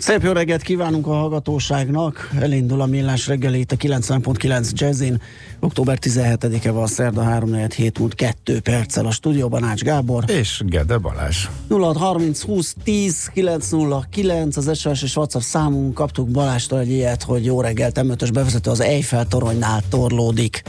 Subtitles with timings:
[0.00, 2.30] Szép jó reggelt kívánunk a hallgatóságnak.
[2.40, 5.22] Elindul a millás reggeli itt a 90.9 Jazzin.
[5.58, 10.24] Október 17-e van szerda 3 7 múlt 2 perccel a stúdióban Ács Gábor.
[10.30, 11.46] És Gede Balázs.
[11.68, 15.94] 0630 20 10 909 az SOS és WhatsApp számunk.
[15.94, 20.62] Kaptuk Balástól egy ilyet, hogy jó reggelt, m bevezető az Eiffel toronynál torlódik.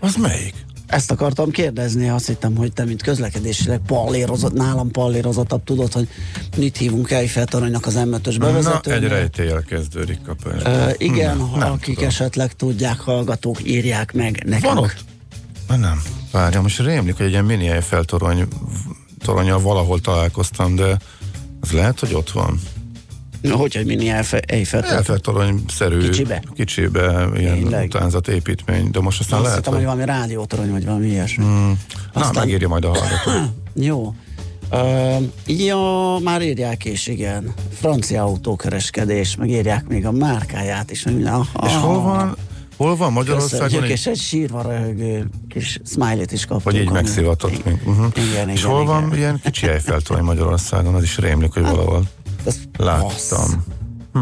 [0.00, 0.54] Az melyik?
[0.92, 6.08] Ezt akartam kérdezni, azt hittem, hogy te, mint közlekedésileg pallérozott, nálam pallérozottabb, tudod, hogy
[6.56, 9.00] mit hívunk Eiffel toronynak az M5-ös bevezetőnél.
[9.00, 10.34] Na, egy rejtélyel kezdődik a
[10.64, 12.08] Ö, igen, nem, ha akik tudom.
[12.08, 14.74] esetleg tudják, hallgatók, írják meg nekünk.
[14.74, 15.04] Van ott?
[15.68, 16.02] Na, nem.
[16.30, 18.46] Várja, most rémlik, hogy egy ilyen mini Eiffel torony,
[19.24, 20.98] toronyal valahol találkoztam, de
[21.60, 22.60] az lehet, hogy ott van.
[23.50, 24.96] Hogy egy mini Eiffel, Eiffel torony?
[24.96, 26.42] Eiffel torony-szerű, Kicsibe?
[26.54, 27.84] kicsibe ilyen Tényleg?
[27.84, 31.44] utánzat építmény, de most aztán Azt lehet, hittem, hogy valami rádiótorony, vagy valami ilyesmi.
[31.44, 31.78] Hmm.
[32.12, 33.52] Na, Aztán- megírja majd a hallgató.
[33.74, 34.14] Jó.
[34.72, 37.52] Uh, ja, már írják is, igen.
[37.80, 41.04] Francia autókereskedés, meg írják még a márkáját is.
[41.04, 41.32] Meg, minden.
[41.32, 41.66] Aha.
[41.66, 42.36] És hol van,
[42.76, 43.64] hol van Magyarországon?
[43.66, 46.62] Köszönjük, egy- és egy sírva röhögő kis smiley-t is kaptunk.
[46.62, 47.74] Vagy így megszivatott még.
[47.84, 48.06] Uh-huh.
[48.30, 49.18] Igen, És igen, hol van igen.
[49.18, 50.94] ilyen kicsi Eiffel Magyarországon?
[50.94, 52.02] Az is rémlik, hogy valahol
[52.44, 53.08] Ez láttam.
[53.08, 53.56] Passz.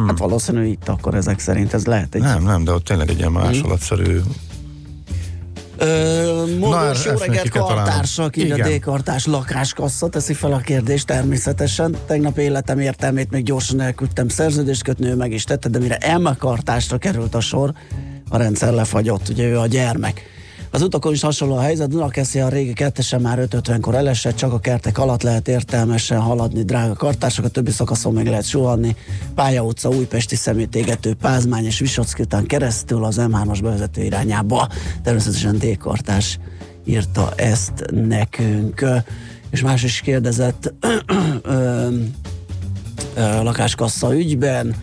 [0.07, 2.21] Hát valószínű itt akkor ezek szerint ez lehet egy...
[2.21, 4.21] Nem, nem, de ott tényleg egy ilyen másolatszerű
[5.83, 8.69] Ö, Na, Módos jó reggelt kartársak, így a.
[8.69, 11.97] D-kartás lakáskassa teszi fel a kérdést természetesen.
[12.07, 16.29] Tegnap életem értelmét még gyorsan elküldtem szerződést kötni, ő meg is tette, de mire M
[16.39, 17.73] kartásra került a sor,
[18.29, 20.23] a rendszer lefagyott, ugye ő a gyermek.
[20.73, 24.59] Az utakon is hasonló a helyzet, Dunakeszi a régi kettesen már 5.50-kor elesett, csak a
[24.59, 28.97] kertek alatt lehet értelmesen haladni, drága kartársak, a többi szakaszon meg lehet suhanni.
[29.35, 34.69] Pálya utca, Újpesti szemétégető, Pázmány és Visocki után keresztül az M3-as bevezető irányába.
[35.03, 36.39] Természetesen D-kartás
[36.85, 38.85] írta ezt nekünk.
[39.51, 40.73] És más is kérdezett
[43.43, 44.75] lakáskassa ügyben,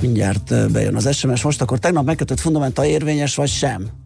[0.00, 1.42] mindjárt bejön az SMS.
[1.42, 4.03] Most akkor tegnap megkötött fundamenta érvényes vagy sem?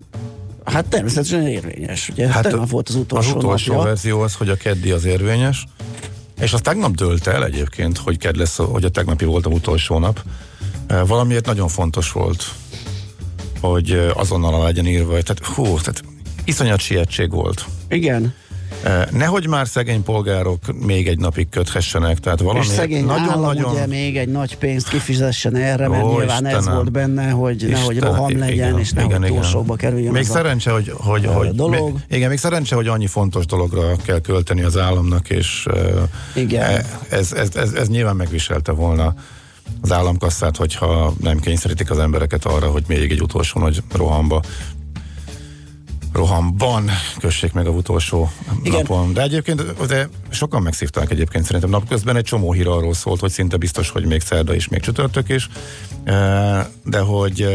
[0.73, 2.09] Hát természetesen érvényes.
[2.09, 2.29] Ugye?
[2.29, 3.89] Hát tegnap volt az utolsó, Az utolsó napja.
[3.89, 5.65] verzió az, hogy a keddi az érvényes,
[6.41, 9.99] és az tegnap dőlt el egyébként, hogy kedd lesz, hogy a tegnapi volt a utolsó
[9.99, 10.23] nap.
[10.87, 12.45] Eh, Valamiért nagyon fontos volt,
[13.61, 16.03] hogy eh, azonnal legyen írva, tehát hú, tehát
[16.45, 17.65] iszonyat sietség volt.
[17.89, 18.35] Igen.
[18.83, 23.71] Eh, Nehogy már szegény polgárok még egy napig köthessenek, tehát valami és szegény állam nagyon-nagyon...
[23.73, 26.75] ugye még egy nagy pénzt kifizessen erre, mert Ó, nyilván ez Istenem.
[26.75, 29.35] volt benne, hogy nehogy Istenem, roham igen, legyen, és nehogy igen, igen.
[29.35, 31.93] túlsóba kerüljön Még az a- szerencse, hogy, hogy, ö, hogy dolog.
[31.93, 35.67] Még, igen, még szerencse, hogy annyi fontos dologra kell költeni az államnak, és
[36.35, 36.63] Igen.
[36.71, 39.15] e- ez, ez, ez, ez nyilván megviselte volna
[39.81, 44.43] az államkasszát, hogyha nem kényszerítik az embereket arra, hogy még egy utolsó nagy rohamba
[46.13, 48.31] rohamban kössék meg a utolsó
[48.63, 48.81] Igen.
[48.81, 49.13] napon.
[49.13, 53.57] De egyébként de sokan megszívták egyébként szerintem napközben egy csomó hír arról szólt, hogy szinte
[53.57, 55.49] biztos, hogy még szerda is, még csütörtök is,
[56.85, 57.47] de hogy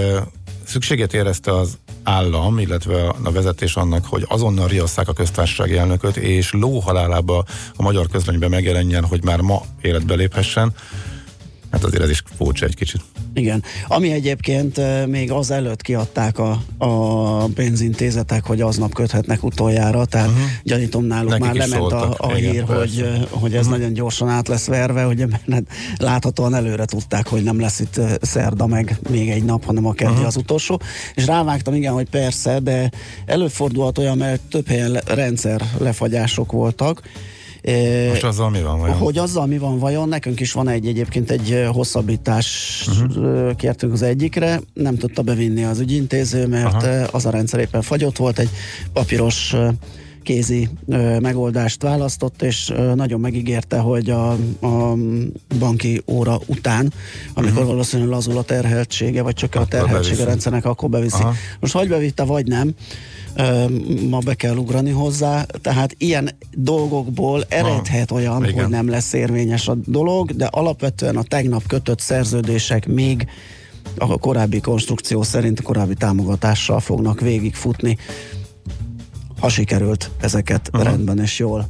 [0.66, 6.52] szükséget érezte az állam, illetve a vezetés annak, hogy azonnal riasszák a köztársasági elnököt, és
[6.52, 7.46] lóhalálába
[7.76, 10.74] a magyar közlönyben megjelenjen, hogy már ma életbe léphessen.
[11.74, 13.02] Hát azért ez is furcsa egy kicsit.
[13.34, 13.64] Igen.
[13.88, 20.44] Ami egyébként még az előtt kiadták a, a pénzintézetek, hogy aznap köthetnek utoljára, tehát uh-huh.
[20.64, 22.20] gyanítom náluk Nekik már lement a, szóltak.
[22.20, 23.10] a Igen, hír, persze.
[23.10, 23.78] hogy, hogy ez uh-huh.
[23.78, 25.64] nagyon gyorsan át lesz verve, ugye, mert
[25.98, 30.12] láthatóan előre tudták, hogy nem lesz itt szerda meg még egy nap, hanem a keddi
[30.12, 30.28] uh-huh.
[30.28, 30.82] az utolsó.
[31.16, 32.92] És rávágtam, igen, hogy persze, de
[33.26, 37.02] előfordulhat olyan, mert több helyen le- rendszer lefagyások voltak,
[38.10, 38.98] Most azzal mi van vajon?
[38.98, 43.56] Hogy azzal mi van vajon, nekünk is van egy egyébként egy hosszabbítás uh-huh.
[43.56, 47.08] kértünk az egyikre, nem tudta bevinni az ügyintéző, mert Aha.
[47.12, 48.50] az a rendszer éppen fagyott volt, egy
[48.94, 49.56] papíros
[50.24, 54.32] kézi ö, megoldást választott, és ö, nagyon megígérte, hogy a,
[54.62, 54.94] a
[55.60, 56.94] banki óra után,
[57.34, 57.68] amikor uh-huh.
[57.68, 61.22] valószínűleg lazul a terheltsége, vagy csak a terheltsége a rendszernek, akkor beviszi.
[61.22, 61.34] Aha.
[61.60, 62.74] Most vagy bevitte, vagy nem,
[64.10, 68.20] ma be kell ugrani hozzá, tehát ilyen dolgokból eredhet Aha.
[68.20, 68.62] olyan, Igen.
[68.62, 73.28] hogy nem lesz érvényes a dolog, de alapvetően a tegnap kötött szerződések még
[73.98, 77.98] a korábbi konstrukció szerint a korábbi támogatással fognak végigfutni
[79.44, 80.90] ha sikerült ezeket uh-huh.
[80.90, 81.68] rendben és jól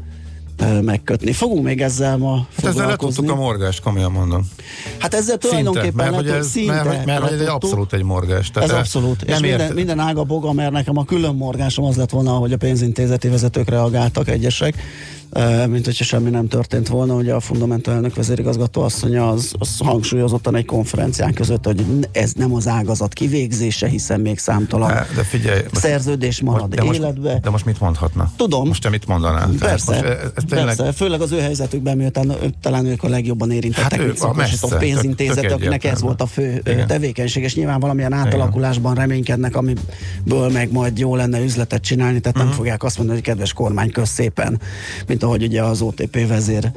[0.82, 1.32] megkötni.
[1.32, 4.50] Fogunk még ezzel ma Hát ezzel letudtuk a morgást, komolyan mondom.
[4.98, 8.52] Hát ezzel tulajdonképpen mert, hogy ez, szinte mert, mert, mert ez egy abszolút egy morgás.
[8.52, 9.22] Tehát ez abszolút.
[9.22, 12.58] És minden, minden ága boga, mert nekem a külön morgásom az lett volna, hogy a
[12.58, 14.76] pénzintézeti vezetők reagáltak egyesek,
[15.68, 17.14] mint hogyha semmi nem történt volna.
[17.14, 22.54] Ugye a Fundamental elnök vezérigazgató asszonya az, az hangsúlyozottan egy konferencián között, hogy ez nem
[22.54, 27.40] az ágazat kivégzése, hiszen még számtalan de figyelj, szerződés marad de most, életbe.
[27.42, 28.32] De most mit mondhatna?
[28.36, 28.68] Tudom.
[28.68, 29.50] Most te mit mondanál?
[29.60, 30.76] Persze, most, ez tényleg...
[30.76, 35.52] persze, főleg az ő helyzetükben, miután talán ők a legjobban érintettek, hát mint szakosított pénzintézet,
[35.52, 36.88] akinek ez volt a fő Igen.
[36.88, 42.44] tevékenység, és nyilván valamilyen átalakulásban reménykednek, amiből meg majd jó lenne üzletet csinálni, tehát uh-huh.
[42.44, 42.58] nem mhm.
[42.58, 44.62] fogják azt mondani, hogy kedves kormány, kösz szépen,
[45.08, 46.72] mint ahogy ugye az OTP vezér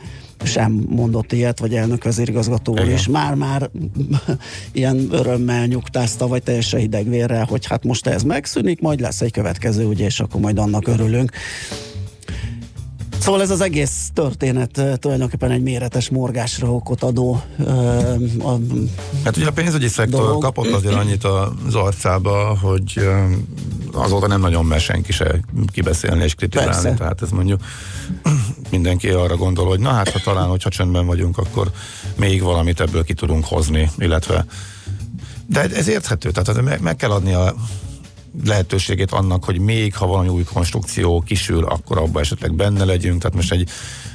[0.45, 3.71] sem mondott ilyet, vagy elnök vezérigazgató is már-már
[4.73, 9.85] ilyen örömmel nyugtázta, vagy teljesen hidegvérrel, hogy hát most ez megszűnik, majd lesz egy következő,
[9.85, 11.31] ugye, és akkor majd annak örülünk.
[13.19, 17.43] Szóval ez az egész történet tulajdonképpen egy méretes morgásra okot adó.
[17.59, 17.69] Uh,
[18.39, 18.59] a
[19.25, 20.43] hát ugye a pénzügyi szektor dolog.
[20.43, 23.09] kapott azért annyit az arcába, hogy
[23.93, 25.41] azóta nem nagyon mer senki se
[25.73, 26.73] kibeszélni és kritizálni.
[26.73, 26.95] Persze.
[26.95, 27.61] Tehát ez mondjuk
[28.71, 31.71] mindenki arra gondol, hogy na hát ha talán, hogyha csöndben vagyunk, akkor
[32.17, 34.47] még valamit ebből ki tudunk hozni, illetve
[35.47, 37.55] de ez érthető, tehát meg kell adni a
[38.45, 43.21] lehetőségét annak, hogy még ha valami új konstrukció kisül, akkor abban esetleg benne legyünk.
[43.21, 43.69] Tehát most egy,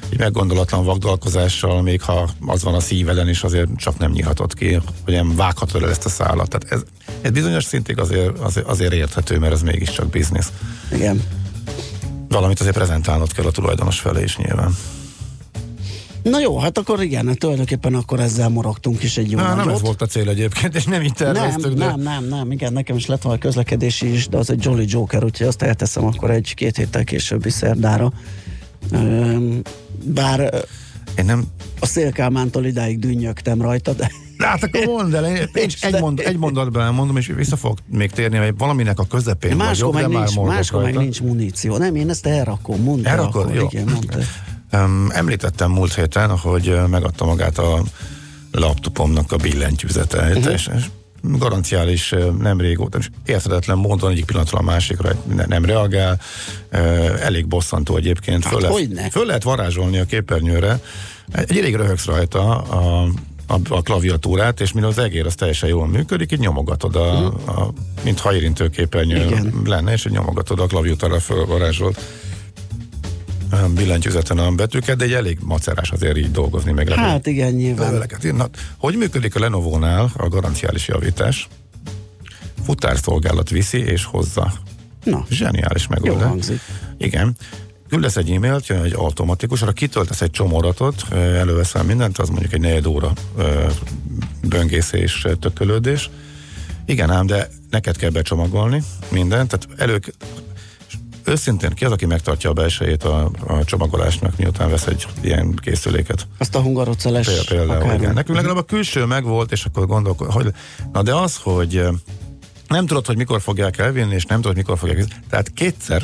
[0.10, 4.74] egy meggondolatlan vagdalkozással, még ha az van a szíveden is, azért csak nem nyílhatott ki,
[5.04, 6.50] hogy nem vághatod el ezt a szállat.
[6.50, 6.82] Tehát ez,
[7.22, 10.52] ez bizonyos szintig azért, azért, azért érthető, mert ez mégiscsak biznisz.
[10.94, 11.24] Igen.
[12.28, 14.76] Valamit azért prezentálnod kell a tulajdonos felé is nyilván.
[16.24, 19.70] Na jó, hát akkor igen, hát tulajdonképpen akkor ezzel morogtunk is egy jó Na, Nem
[19.70, 21.64] ez volt a cél egyébként, és nem így terveztük.
[21.64, 21.86] Nem, de...
[21.86, 25.24] nem, nem, nem, igen, nekem is lett volna közlekedési is, de az egy Jolly Joker,
[25.24, 28.12] úgyhogy azt elteszem akkor egy-két héttel későbbi szerdára.
[30.04, 30.54] Bár
[31.18, 31.44] én nem...
[31.80, 36.20] a szélkámántól idáig dünnyögtem rajta, de de hát akkor mondd el, én egy, egy, mond,
[36.20, 40.20] egy mondatban elmondom, és vissza fog még térni, hogy valaminek a közepén máskor vagyok, meg
[40.20, 41.78] de nincs, már Máskor meg nincs muníció.
[41.78, 43.68] Nem, én ezt elrakom, mondd Elrakod, akkor, jó.
[43.72, 44.61] Igen, mondd Um,
[45.10, 47.84] említettem múlt héten, hogy megadta magát a
[48.52, 50.54] laptopomnak a billentyűzete, uh-huh.
[50.54, 50.86] és, és
[51.22, 55.12] garanciális nem régóta, és érthetetlen módon egyik pillanatra a másikra
[55.48, 56.20] nem reagál,
[57.20, 58.44] elég bosszantó egyébként.
[58.44, 60.80] Hát föl, lehet, föl lehet varázsolni a képernyőre,
[61.32, 63.08] egy elég röhögsz rajta a,
[63.48, 67.60] a, a klaviatúrát, és mire az egér az teljesen jól működik, így nyomogatod, a, uh-huh.
[67.60, 67.74] a,
[68.04, 69.62] mintha érintő képernyő Igen.
[69.66, 72.00] lenne, és nyomogatod a klaviatúra fölvarázsolt
[73.76, 76.90] billentyűzeten a betűket, de egy elég macerás azért így dolgozni meg.
[76.90, 78.04] Hát igen, nyilván.
[78.22, 81.48] Na, hogy működik a Lenovo-nál a garanciális javítás?
[82.66, 84.54] Futárszolgálat viszi és hozza.
[85.04, 85.26] Na.
[85.30, 86.46] Zseniális megoldás.
[86.98, 87.36] Igen.
[87.90, 92.62] Küldesz egy e-mailt, jön egy automatikus, arra kitöltesz egy csomóratot, előveszel mindent, az mondjuk egy
[92.62, 93.14] negyed óra
[94.48, 96.10] böngészés, tökölődés.
[96.86, 100.00] Igen ám, de neked kell becsomagolni mindent, tehát elő,
[101.24, 106.28] őszintén ki az, aki megtartja a belsejét a, a csomagolásnak, miután vesz egy ilyen készüléket?
[106.38, 108.14] Azt a hungaroceles Például, például igen.
[108.14, 110.54] Nekünk legalább a külső megvolt, és akkor gondolok, hogy
[110.92, 111.84] na de az, hogy
[112.68, 115.06] nem tudod, hogy mikor fogják elvinni, és nem tudod, mikor fogják.
[115.30, 116.04] Tehát kétszer,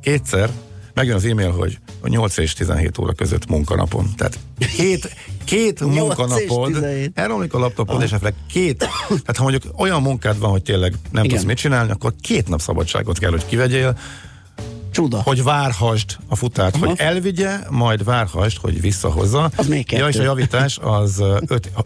[0.00, 0.50] kétszer
[0.94, 4.06] megjön az e-mail, hogy 8 és 17 óra között munkanapon.
[4.16, 4.38] Tehát
[4.76, 8.02] két, két munkanapod, elromlik a laptopod, ah.
[8.02, 8.78] és esetleg két,
[9.08, 11.36] tehát ha mondjuk olyan munkád van, hogy tényleg nem Igen.
[11.36, 13.98] tudsz mit csinálni, akkor két nap szabadságot kell, hogy kivegyél,
[14.92, 15.22] Csuda.
[15.22, 16.86] Hogy várhasd a futárt, Aha.
[16.86, 19.50] hogy elvigye, majd várhasd, hogy visszahozza.
[19.56, 20.02] Az még kettő.
[20.02, 21.22] Ja, és a javítás az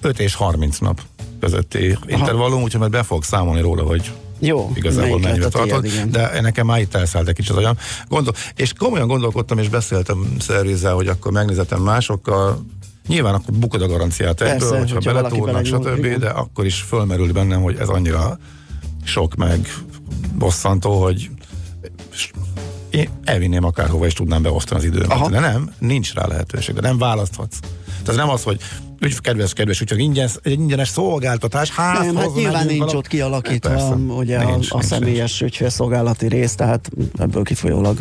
[0.00, 1.00] 5 és 30 nap
[1.40, 6.66] közötti intervallum, úgyhogy majd be fog számolni róla, hogy jó, igazából mennyivel tartott, de nekem
[6.66, 7.78] már itt elszállt egy kicsit olyan.
[8.08, 12.64] Gondol, és komolyan gondolkodtam, és beszéltem szervizzel, hogy akkor megnézetem másokkal,
[13.08, 16.18] Nyilván akkor bukod a garanciát ebből, hogyha, hogyha beletúrnak, stb., igen.
[16.18, 18.38] de akkor is fölmerül bennem, hogy ez annyira
[19.04, 19.68] sok meg
[20.38, 21.30] bosszantó, hogy
[22.90, 25.10] én elvinném akárhova, és tudnám beosztani az időmet.
[25.10, 25.28] Aha.
[25.30, 27.58] De nem, nincs rá lehetőség, de nem választhatsz.
[28.04, 28.60] Tehát nem az, hogy
[29.00, 32.98] ügy, kedves, kedves, úgyhogy ingyen, egy ingyenes szolgáltatás, házhoz Nem, hát nyilván nincs valahol.
[32.98, 33.94] ott kialakítva Persze.
[33.94, 37.98] ugye a, Nincs, a nincs, személyes ügyfélszolgálati rész, tehát ebből kifolyólag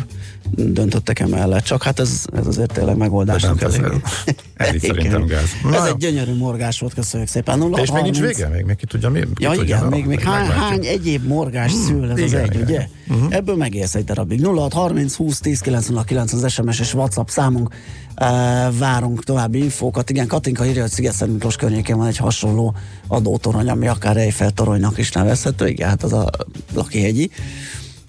[0.50, 1.64] döntöttek emellett.
[1.64, 3.08] Csak hát ez, ez azért tényleg nincs.
[3.08, 3.82] megoldásnak elég.
[4.56, 5.42] Ez így szerintem gáz.
[5.42, 5.84] Ez Na jó.
[5.84, 7.58] egy gyönyörű morgás volt, köszönjük szépen.
[7.58, 8.48] 0, És még nincs vége?
[8.48, 9.20] Még, még ki tudja mi?
[9.20, 12.40] Ki Ja tudja, igen, na, még, még hány, hány egyéb morgás szül ez az igen,
[12.40, 12.62] egy, igen.
[12.62, 12.88] ugye?
[13.08, 13.34] Uh-huh.
[13.34, 14.46] Ebből megélsz egy darabig.
[14.46, 17.74] 06 30 20 10 909 az SMS és WhatsApp számunk.
[18.20, 20.10] Uh, várunk további infókat.
[20.10, 22.74] Igen, Katinka írja, hogy Sziget Miklós környékén van egy hasonló
[23.06, 25.68] adótorony, ami akár Eiffel toronynak is nevezhető.
[25.68, 26.30] Igen, hát az a
[26.74, 27.30] Lakihegyi.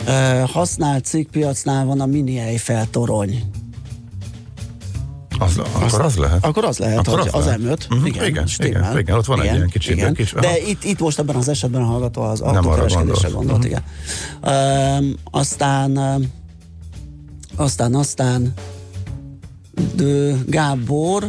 [0.07, 3.43] Uh, használt cikkpiacnál van a mini Eiffel torony.
[5.39, 6.45] Az, akkor az lehet.
[6.45, 7.61] Akkor az lehet, Akkor hogy az az, lehet.
[7.61, 7.95] M5.
[7.95, 8.81] Mhm, Igen, igen, stimmel.
[8.81, 10.13] igen, igen, ott van egy ilyen kicsi- igen.
[10.13, 10.41] kis- aha.
[10.41, 13.33] De itt, itt most ebben az esetben a hallgató az autókereskedésre gondolt.
[13.33, 13.83] gondolt, igen.
[15.01, 16.31] Um, aztán um,
[17.55, 18.53] aztán, aztán
[19.95, 21.27] de Gábor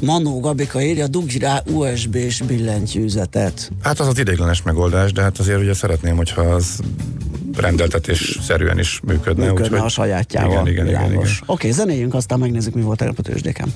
[0.00, 3.70] Manó Gabika írja, dugj rá USB-s billentyűzetet.
[3.82, 6.80] Hát az az ideiglenes megoldás, de hát azért ugye szeretném, hogyha az
[7.56, 9.44] rendeltetés szerűen is működne.
[9.46, 10.66] Működne úgyhogy- a sajátjával.
[10.66, 11.28] Igen, igen, igen, igen.
[11.46, 13.72] Oké, zenéljünk, aztán megnézzük, mi volt tegnap a tőzsdéken.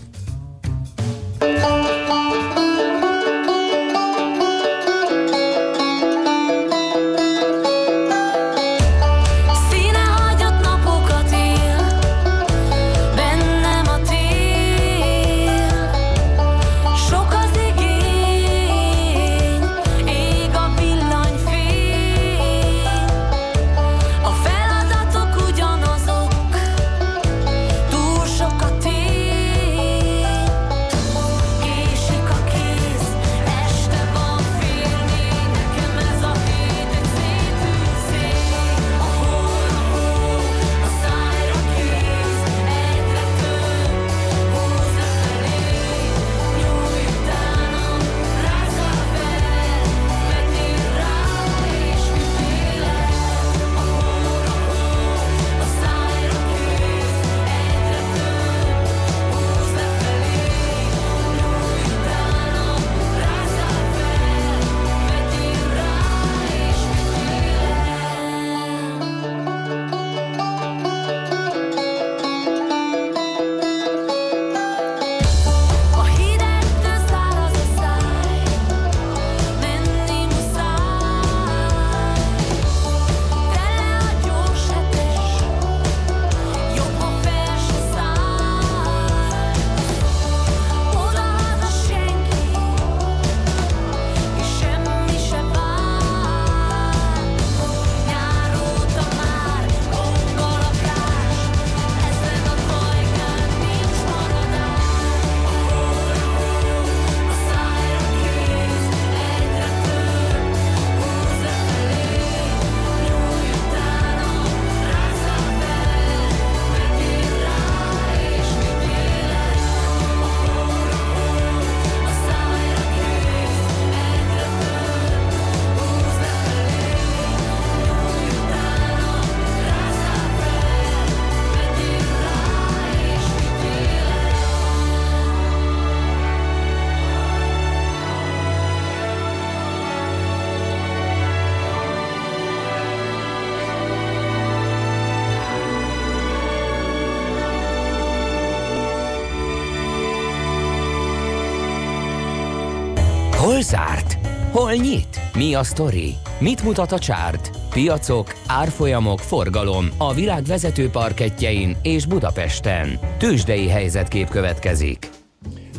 [154.66, 155.20] Hol nyit?
[155.34, 156.14] Mi a sztori?
[156.38, 157.50] Mit mutat a csárt?
[157.70, 162.98] Piacok, árfolyamok, forgalom a világ vezető parketjein és Budapesten.
[163.18, 165.10] Tősdei helyzetkép következik.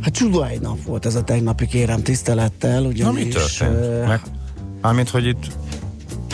[0.01, 3.23] Hát csudály nap volt ez a tegnapi, kérem tisztelettel, Na ugyanis...
[3.23, 4.07] mi történt?
[4.07, 4.21] Meg,
[4.81, 5.45] mármint, hogy itt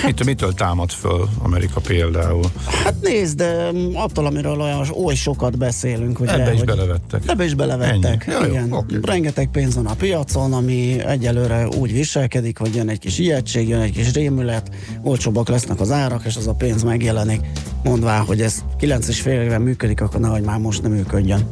[0.05, 2.43] mitől, mitől támad föl Amerika például?
[2.83, 7.23] Hát nézd, de mm, attól, amiről olyan oly sokat beszélünk, ugye, Ebbe is hogy belevettek.
[7.27, 8.27] Ebbe is belevettek.
[8.27, 8.37] Ennyi.
[8.37, 8.71] Ja, jó, Igen.
[8.71, 8.99] oké.
[9.01, 13.81] Rengeteg pénz van a piacon, ami egyelőre úgy viselkedik, hogy jön egy kis ijegység, jön
[13.81, 14.69] egy kis rémület,
[15.01, 17.41] olcsóbbak lesznek az árak, és az a pénz megjelenik,
[17.83, 21.49] mondván, hogy ez 9 és fél éve működik, akkor nehogy már most nem működjön.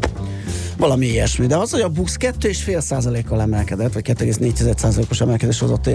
[0.82, 1.46] Valami ilyesmi.
[1.46, 5.88] De az, hogy a BUX 2,5%-kal emelkedett, vagy 2,4%-os emelkedés hozott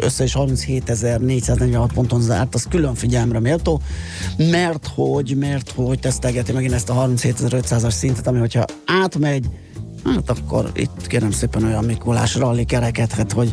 [0.00, 3.80] össze, és 37.446 ponton zárt, az külön figyelmre méltó,
[4.36, 9.46] mert hogy, mert hogy tesztelgeti megint ezt a 37.500-as szintet, ami hogyha átmegy,
[10.04, 13.52] hát akkor itt kérem szépen olyan Mikulás ralli kerekedhet, hogy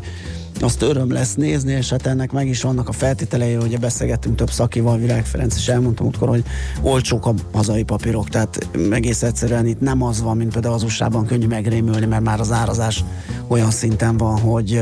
[0.59, 4.49] azt öröm lesz nézni, és hát ennek meg is vannak a feltételei, ugye beszélgettünk több
[4.49, 6.43] szakival, Virág Ferenc is elmondtam múltkor, hogy
[6.81, 11.25] olcsók a hazai papírok, tehát egész egyszerűen itt nem az van, mint például az USA-ban
[11.25, 13.03] könnyű megrémülni, mert már az árazás
[13.47, 14.81] olyan szinten van, hogy,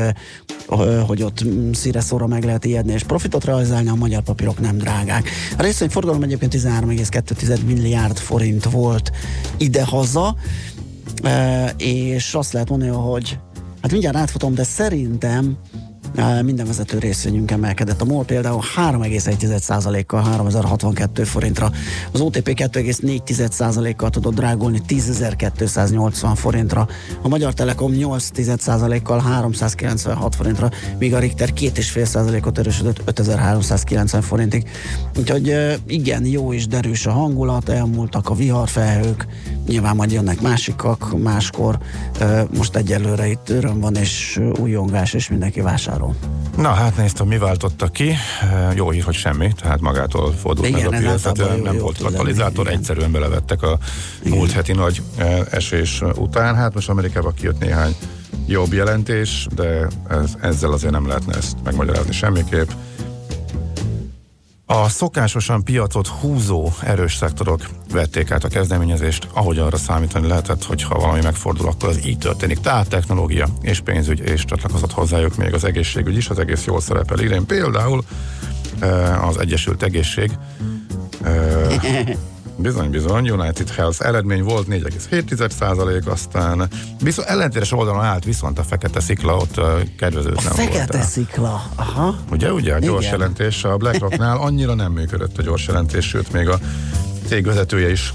[1.06, 5.28] hogy ott szíre szóra meg lehet ijedni, és profitot realizálni, a magyar papírok nem drágák.
[5.58, 9.10] A részvényforgalom egyébként 13,2 milliárd forint volt
[9.56, 10.36] ide-haza,
[11.76, 13.38] és azt lehet mondani, hogy
[13.82, 15.58] hát mindjárt átfutom, de szerintem
[16.42, 18.00] minden vezető részvényünk emelkedett.
[18.00, 21.70] A MOL például 3,1%-kal 3062 forintra,
[22.12, 26.88] az OTP 2,4%-kal tudott drágulni 10.280 forintra,
[27.22, 34.68] a Magyar Telekom 8%-kal 396 forintra, míg a Richter 2,5%-ot erősödött 5390 forintig.
[35.18, 35.56] Úgyhogy
[35.86, 39.26] igen, jó és derűs a hangulat, elmúltak a viharfelhők,
[39.66, 41.78] nyilván majd jönnek másikak máskor,
[42.56, 45.91] most egyelőre itt öröm van és újongás, és mindenki vásárol.
[46.56, 48.14] Na hát néztem, mi váltotta ki.
[48.74, 51.80] Jó hír, hogy semmi, tehát magától fordult Igen, meg a piac, tehát jó- nem jó
[51.80, 52.78] volt katalizátor, igen.
[52.78, 53.78] egyszerűen belevettek a
[54.24, 55.02] múlt heti nagy
[55.50, 56.54] esés után.
[56.54, 57.96] Hát most Amerikában kijött néhány
[58.46, 62.70] jobb jelentés, de ez, ezzel azért nem lehetne ezt megmagyarázni semmiképp.
[64.72, 70.82] A szokásosan piacot húzó erős szektorok vették át a kezdeményezést, ahogy arra számítani lehetett, hogy
[70.82, 72.60] ha valami megfordul, akkor az így történik.
[72.60, 77.18] Tehát technológia és pénzügy, és csatlakozott hozzájuk még az egészségügy is, az egész jól szerepel
[77.20, 77.46] idén.
[77.46, 78.04] Például
[78.80, 80.30] eh, az Egyesült Egészség
[81.22, 81.78] eh,
[82.62, 86.68] Bizony, bizony, United Health eredmény volt 4,7% aztán
[87.02, 89.60] viszont ellentétes oldalon állt viszont a fekete szikla, ott
[89.96, 90.70] kedvezőtlen volt.
[90.70, 92.16] Fekete szikla, aha.
[92.30, 93.18] Ugye, ugye, a gyors Igen.
[93.18, 96.58] jelentés a BlackRocknál annyira nem működött a gyors jelentés, sőt, még a
[97.26, 98.12] cég vezetője is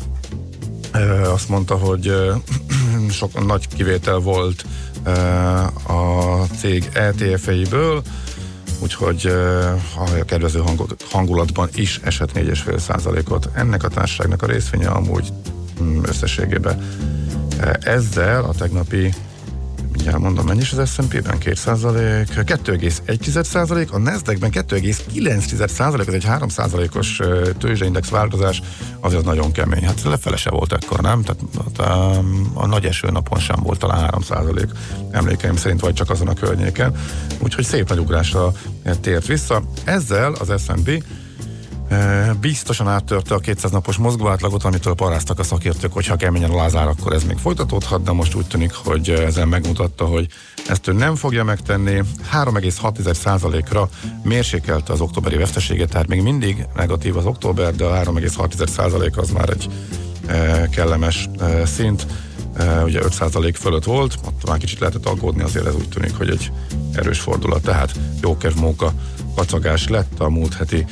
[0.94, 2.34] ö, azt mondta, hogy ö,
[3.10, 4.66] sok nagy kivétel volt
[5.04, 5.12] ö,
[5.94, 8.02] a cég ETF-eiből,
[8.80, 9.26] úgyhogy
[9.96, 10.64] a kedvező
[11.12, 13.50] hangulatban is esett 4,5%-ot.
[13.54, 15.34] Ennek a társaságnak a részvénye amúgy
[15.82, 16.82] mm, összességében
[17.82, 19.14] ezzel a tegnapi
[19.98, 21.38] mindjárt mondom, mennyi is az S&P-ben?
[21.38, 26.50] 2 2,1 a Nasdaq-ben 2,9 ez egy 3
[26.96, 27.22] os
[27.58, 28.62] tőzsdeindex változás,
[29.00, 29.84] azért az nagyon kemény.
[29.86, 31.22] Hát lefele se volt ekkor, nem?
[31.24, 31.42] Tehát
[31.78, 34.22] hát, um, a nagy eső napon sem volt talán 3
[35.12, 36.96] emlékeim szerint, vagy csak azon a környéken.
[37.40, 38.52] Úgyhogy szép nagy ugrásra
[39.02, 39.64] tért vissza.
[39.84, 41.04] Ezzel az S&P
[42.42, 47.14] Biztosan áttörte a 200 napos mozgóátlagot, amitől paráztak a szakértők, hogy ha keményen lázár, akkor
[47.14, 50.28] ez még folytatódhat, de most úgy tűnik, hogy ezzel megmutatta, hogy
[50.68, 52.02] ezt ő nem fogja megtenni.
[52.34, 53.90] 3,6%-ra
[54.24, 59.50] mérsékelte az októberi veszteséget, tehát még mindig negatív az október, de a 3,6% az már
[59.50, 59.70] egy
[60.70, 61.30] kellemes
[61.66, 62.08] szint.
[62.84, 66.52] Ugye 5% fölött volt, ott már kicsit lehetett aggódni, azért ez úgy tűnik, hogy egy
[66.94, 67.62] erős fordulat.
[67.62, 68.94] Tehát jókedv móka
[69.36, 70.86] kacagás lett a múlt heti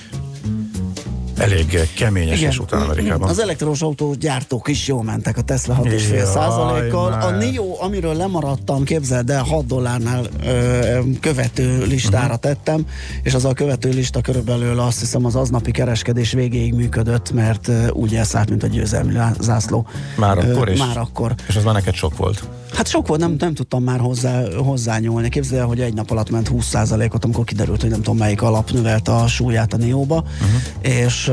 [1.37, 3.29] elég kemény esés után Amerikában.
[3.29, 7.11] Az elektromos autó gyártók is jól mentek a Tesla 6,5 Jaj, százalékkal.
[7.13, 7.29] A.
[7.31, 12.25] NIO, amiről lemaradtam, képzeld el, 6 dollárnál ö, követő listára Mhm.
[12.25, 12.39] uh-huh.
[12.39, 12.85] tettem,
[13.23, 17.87] és az a követő lista körülbelül azt hiszem az aznapi kereskedés végéig működött, mert ö,
[17.89, 19.87] úgy elszállt, mint a győzelmi zászló.
[20.17, 20.79] Már Ö, akkor is?
[20.79, 21.33] Már akkor.
[21.47, 22.43] És az már neked sok volt.
[22.73, 25.29] Hát sok volt, nem, nem tudtam már hozzá, hozzányúlni.
[25.29, 28.71] Képzeld el, hogy egy nap alatt ment 20%-ot, amikor kiderült, hogy nem tudom melyik alap
[28.71, 30.95] növelte a súlyát a Nióba, uh-huh.
[31.05, 31.24] és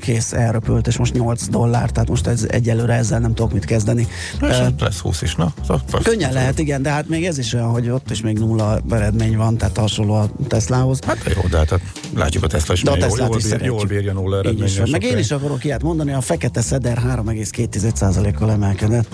[0.00, 4.06] kész, elröpült, és most 8 dollár, tehát most ez, egyelőre ezzel nem tudok mit kezdeni.
[4.32, 5.52] És Ö, lesz 20 is, na?
[5.66, 6.10] Persze.
[6.10, 9.36] Könnyen lehet, igen, de hát még ez is olyan, hogy ott is még nulla eredmény
[9.36, 10.98] van, tehát hasonló a Teslához.
[11.06, 11.80] Hát jó, de hát
[12.14, 14.88] látjuk a Tesla is, De a Teslát jól, is jól, jól bírja nulla van.
[14.90, 19.08] Meg én is akarok ilyet mondani, a fekete szeder 3,2%-kal emelkedett.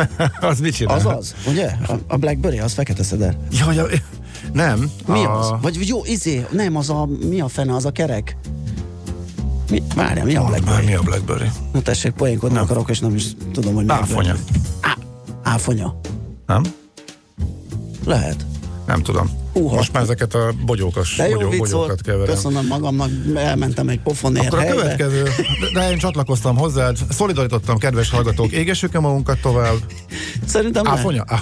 [0.40, 0.96] az mit csinál?
[0.96, 1.66] Az az, ugye?
[1.86, 3.36] A, a Blackberry, az fekete szeder.
[3.50, 3.86] Ja, ja,
[4.52, 4.90] nem.
[5.06, 5.52] Mi a, az?
[5.62, 8.36] Vagy jó, izé, nem, az a, mi a fene, az a kerek?
[9.70, 10.86] Mi, várjál, mi a Már Blackberry?
[10.86, 11.50] mi a Blackberry?
[11.72, 12.64] Na tessék, poénkodni Nem.
[12.64, 14.34] akarok, és nem is tudom, hogy mi Áfonya.
[14.80, 14.96] Á,
[15.42, 16.00] áfonya.
[16.46, 16.62] Nem?
[18.04, 18.46] Lehet.
[18.86, 19.30] Nem tudom.
[19.52, 19.74] Húha.
[19.74, 22.34] Most már ezeket a bogyókas, De jó bogyó, bogyókat keverem.
[22.34, 24.76] Köszönöm magamnak, elmentem egy pofonér Akkor a helybe.
[24.76, 25.22] következő,
[25.74, 29.76] de- én csatlakoztam hozzád, szolidarítottam, kedves hallgatók, égessük-e magunkat tovább?
[30.46, 30.86] Szerintem.
[30.86, 31.22] Áfonya?
[31.26, 31.40] Ah,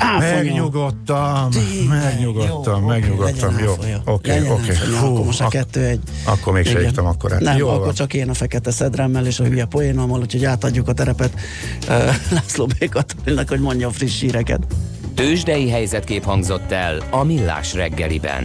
[0.00, 0.34] Áfonya.
[0.34, 3.72] megnyugodtam, Tényleg, megnyugodtam, jó, megnyugodtam, jó.
[4.04, 4.72] Oké, oké.
[5.00, 6.00] Hú, Akkor most a kettő egy.
[6.24, 7.40] Akkor még se égtem akkor át.
[7.40, 7.94] Nem, Jól akkor van.
[7.94, 11.32] csak én a fekete szedremmel és a hülye poénommal, úgyhogy átadjuk a terepet
[11.88, 12.88] uh, László B.
[12.88, 14.60] Katalinnak, hogy mondja a friss híreket.
[15.14, 18.44] Tőzsdei helyzetkép hangzott el a Millás reggeliben.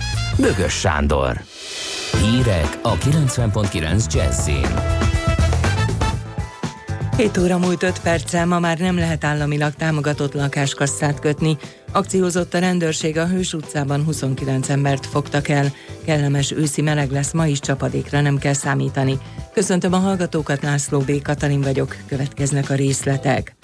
[0.37, 1.41] Bögös Sándor.
[2.21, 4.67] Hírek a 90.9 Jazzin.
[7.17, 11.57] 7 óra múlt 5 perccel ma már nem lehet államilag támogatott lakáskasszát kötni.
[11.91, 15.71] Akciózott a rendőrség a Hős utcában 29 embert fogtak el.
[16.05, 19.17] Kellemes őszi meleg lesz, ma is csapadékra nem kell számítani.
[19.53, 21.21] Köszöntöm a hallgatókat, László B.
[21.21, 23.55] Katalin vagyok, következnek a részletek.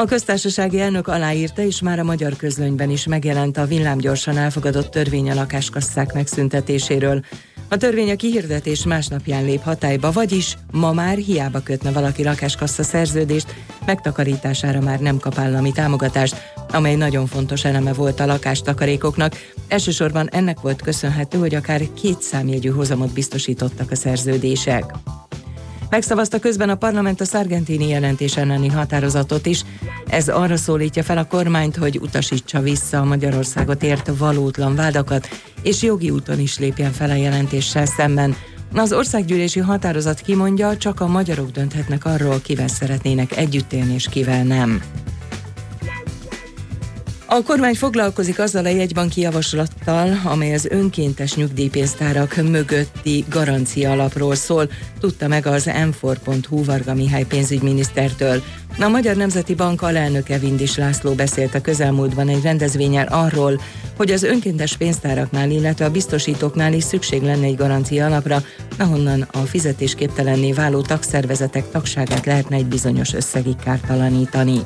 [0.00, 5.30] A köztársasági elnök aláírta, és már a magyar közlönyben is megjelent a villámgyorsan elfogadott törvény
[5.30, 7.24] a lakáskasszák megszüntetéséről.
[7.68, 13.54] A törvény a kihirdetés másnapján lép hatályba, vagyis ma már hiába kötne valaki lakáskassa szerződést,
[13.86, 16.36] megtakarítására már nem kap állami támogatást,
[16.72, 19.34] amely nagyon fontos eleme volt a lakástakarékoknak.
[19.68, 24.84] Elsősorban ennek volt köszönhető, hogy akár két számjegyű hozamot biztosítottak a szerződések.
[25.90, 29.64] Megszavazta közben a parlament a szargentini jelentés elleni határozatot is.
[30.06, 35.28] Ez arra szólítja fel a kormányt, hogy utasítsa vissza a Magyarországot ért valótlan vádakat,
[35.62, 38.34] és jogi úton is lépjen fel a jelentéssel szemben.
[38.74, 44.42] Az országgyűlési határozat kimondja, csak a magyarok dönthetnek arról, kivel szeretnének együtt élni, és kivel
[44.42, 44.82] nem.
[47.32, 54.70] A kormány foglalkozik azzal a jegybanki javaslattal, amely az önkéntes nyugdíjpénztárak mögötti garancia alapról szól,
[55.00, 56.06] tudta meg az m
[56.48, 58.42] Varga Mihály pénzügyminisztertől.
[58.78, 63.60] A Magyar Nemzeti Bank alelnöke Vindis László beszélt a közelmúltban egy rendezvényen arról,
[63.96, 68.42] hogy az önkéntes pénztáraknál, illetve a biztosítóknál is szükség lenne egy garancia alapra,
[68.78, 74.60] ahonnan a fizetésképtelenné váló tagszervezetek tagságát lehetne egy bizonyos összegig kártalanítani.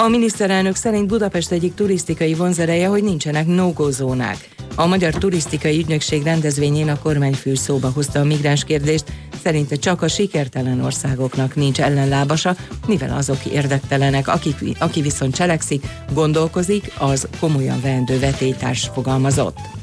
[0.00, 4.48] A miniszterelnök szerint Budapest egyik turisztikai vonzereje, hogy nincsenek no zónák.
[4.74, 9.04] A Magyar Turisztikai Ügynökség rendezvényén a kormányfő szóba hozta a migráns kérdést,
[9.42, 16.92] szerinte csak a sikertelen országoknak nincs ellenlábasa, mivel azok érdektelenek, akik, aki viszont cselekszik, gondolkozik,
[16.98, 19.79] az komolyan veendő vetétárs fogalmazott.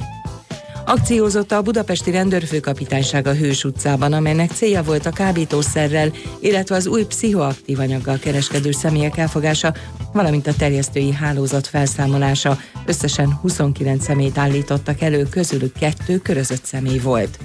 [0.90, 7.06] Akciózott a budapesti rendőrfőkapitányság a Hős utcában, amelynek célja volt a kábítószerrel, illetve az új
[7.06, 9.74] pszichoaktív anyaggal kereskedő személyek elfogása,
[10.14, 12.58] valamint a terjesztői hálózat felszámolása.
[12.86, 17.38] Összesen 29 személyt állítottak elő, közülük kettő körözött személy volt.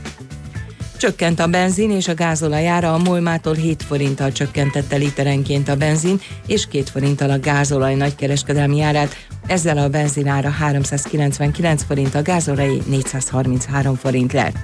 [1.02, 6.20] Csökkent a benzin és a gázolaj ára, a Molmától 7 forinttal csökkentette literenként a benzin,
[6.46, 9.16] és 2 forinttal a gázolaj nagykereskedelmi árát.
[9.46, 14.56] Ezzel a benzinára 399 forint, a gázolaj 433 forint lett.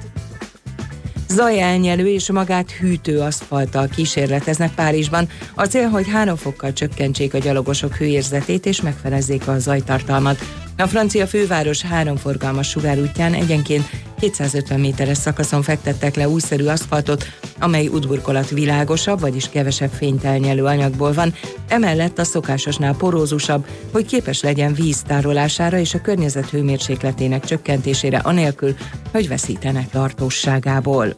[1.28, 5.28] Zajelnyelő és magát hűtő aszfalttal kísérleteznek Párizsban.
[5.54, 10.38] A cél, hogy három fokkal csökkentsék a gyalogosok hőérzetét és megfelezzék a zajtartalmat.
[10.80, 17.24] A francia főváros három forgalmas sugárútján egyenként 250 méteres szakaszon fektettek le újszerű aszfaltot,
[17.60, 21.34] amely útburkolat világosabb, vagyis kevesebb fényt elnyelő anyagból van,
[21.68, 28.76] emellett a szokásosnál porózusabb, hogy képes legyen víz tárolására és a környezet hőmérsékletének csökkentésére anélkül,
[29.12, 31.14] hogy veszítenek tartóságából.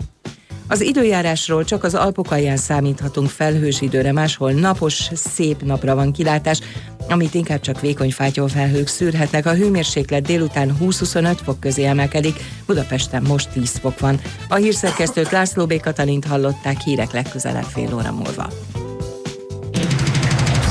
[0.71, 6.61] Az időjárásról csak az Alpok alján számíthatunk felhős időre, máshol napos, szép napra van kilátás,
[7.09, 9.47] amit inkább csak vékony fátyolfelhők szűrhetnek.
[9.47, 12.35] A hőmérséklet délután 20-25 fok közé emelkedik,
[12.67, 14.21] Budapesten most 10 fok van.
[14.49, 15.81] A hírszerkesztőt László B.
[15.81, 18.49] Katalint hallották hírek legközelebb fél óra múlva.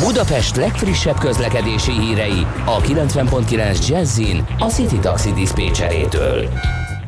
[0.03, 6.49] Budapest legfrissebb közlekedési hírei a 90.9 Jazzin a City Taxi Dispécsejétől.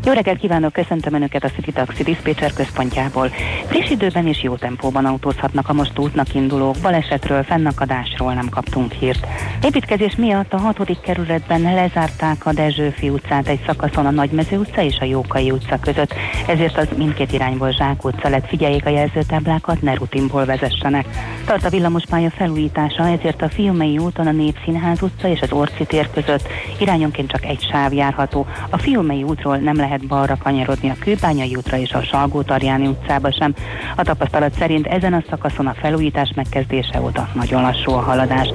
[0.06, 3.28] Jó reggelt kívánok, köszöntöm Önöket a City Taxi Dispatcher központjából.
[3.66, 9.28] Friss időben és jó tempóban autózhatnak a most útnak indulók, balesetről, fennakadásról nem kaptunk hírt.
[9.64, 11.00] Építkezés miatt a 6.
[11.02, 16.14] kerületben lezárták a Dezsőfi utcát egy szakaszon a Nagymező utca és a Jókai utca között,
[16.48, 18.48] ezért az mindkét irányból Zsák utca lett.
[18.48, 21.06] Figyeljék a jelzőtáblákat, ne rutinból vezessenek.
[21.46, 26.10] Tart a villamospálya felújítása, ezért a Fiumei úton a Népszínház utca és az Orci tér
[26.14, 26.48] között
[26.80, 28.46] irányonként csak egy sáv járható.
[28.70, 33.54] A Fiumei útról nem lehet balra kanyarodni a Kőbányai útra és a Salgó-Tarjáni utcába sem.
[33.96, 38.48] A tapasztalat szerint ezen a szakaszon a felújítás megkezdése óta nagyon lassú a haladás.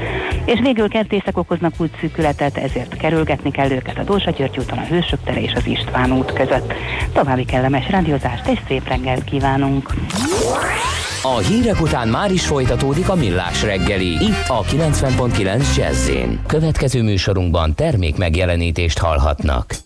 [0.45, 5.23] És végül kertészek okoznak útszűkületet, ezért kerülgetni kell őket a Dózsa György úton, a Hősök
[5.25, 6.73] tere és az István út között.
[7.13, 9.95] További kellemes rádiózást és szép reggelt kívánunk!
[11.23, 16.11] A hírek után már is folytatódik a millás reggeli, itt a 90.9 jazz
[16.47, 19.86] Következő műsorunkban termék megjelenítést hallhatnak.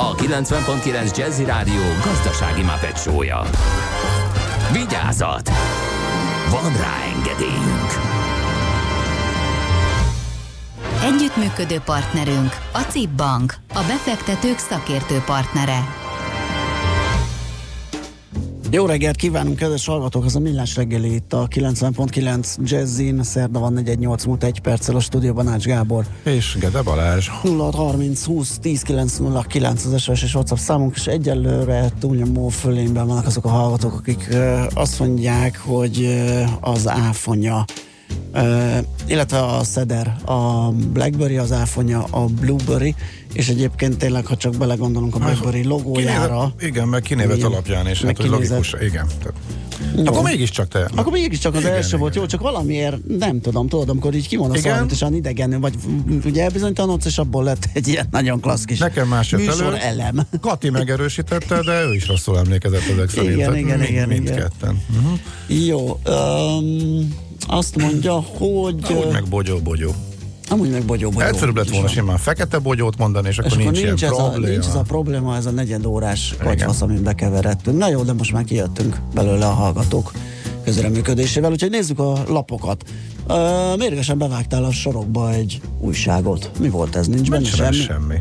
[0.00, 3.42] a 90.9 Jazzy Rádió gazdasági mapetsója.
[4.72, 5.50] Vigyázat!
[6.50, 7.90] Van rá engedélyünk!
[11.02, 15.99] Együttműködő partnerünk a CIP Bank, a befektetők szakértő partnere.
[18.72, 20.24] Jó reggelt kívánunk, kedves hallgatók!
[20.24, 23.22] Ez a Millás reggeli itt a 90.9 Jazzin.
[23.22, 26.04] Szerda van 418 múlt egy perccel a stúdióban Ács Gábor.
[26.24, 27.28] És Gede Balázs.
[27.28, 33.44] 0630 20 10 909 az SOS és WhatsApp számunk, és egyelőre túlnyomó fölényben vannak azok
[33.44, 34.36] a hallgatók, akik
[34.74, 36.22] azt mondják, hogy
[36.60, 37.64] az áfonya
[38.34, 42.94] Uh, illetve a Cedar, a Blackberry, az áfonya, a Blueberry,
[43.32, 47.50] és egyébként tényleg, ha csak belegondolunk a Blackberry logójára, Kinévet, igen, meg kinévet Igen.
[47.50, 49.06] alapján, és hát, hogy logikus, igen.
[49.96, 50.04] Jó.
[50.04, 50.90] akkor mégiscsak te.
[50.94, 52.22] Akkor mégiscsak az Igen, első volt igen.
[52.22, 54.70] jó, csak valamiért nem tudom, tudod, amikor így kimondasz Igen.
[54.70, 55.74] valamit, és idegenül, vagy
[56.24, 59.76] ugye elbizonytalanodsz, és abból lett egy ilyen nagyon klassz kis Nekem más műsor elő.
[59.76, 60.20] elem.
[60.40, 63.32] Kati megerősítette, de ő is rosszul emlékezett ezek szerint.
[63.32, 64.22] Igen, Tehát igen, mind- igen, igen.
[64.22, 64.82] Mindketten.
[64.96, 65.18] Uh-huh.
[65.66, 68.74] Jó, um, azt mondja, hogy...
[68.74, 69.94] Úgy ö, meg bogyó-bogyó.
[70.48, 71.26] amúgy meg bogyó, bogyó.
[71.26, 74.28] Egyszerűbb lett volna simán fekete bogyót mondani, és És akkor nincs, nincs, ilyen ez a,
[74.28, 74.52] probléma.
[74.52, 77.78] nincs ez a probléma, ez a negyed órás kagyvasz, amin bekeveredtünk.
[77.78, 80.12] Na jó, de most már kijöttünk belőle a hallgatók
[80.64, 82.84] közreműködésével, úgyhogy nézzük a lapokat.
[83.28, 86.50] Uh, mérgesen bevágtál a sorokba egy újságot.
[86.60, 87.06] Mi volt ez?
[87.06, 87.74] Nincs benne semmi?
[87.76, 88.16] semmi.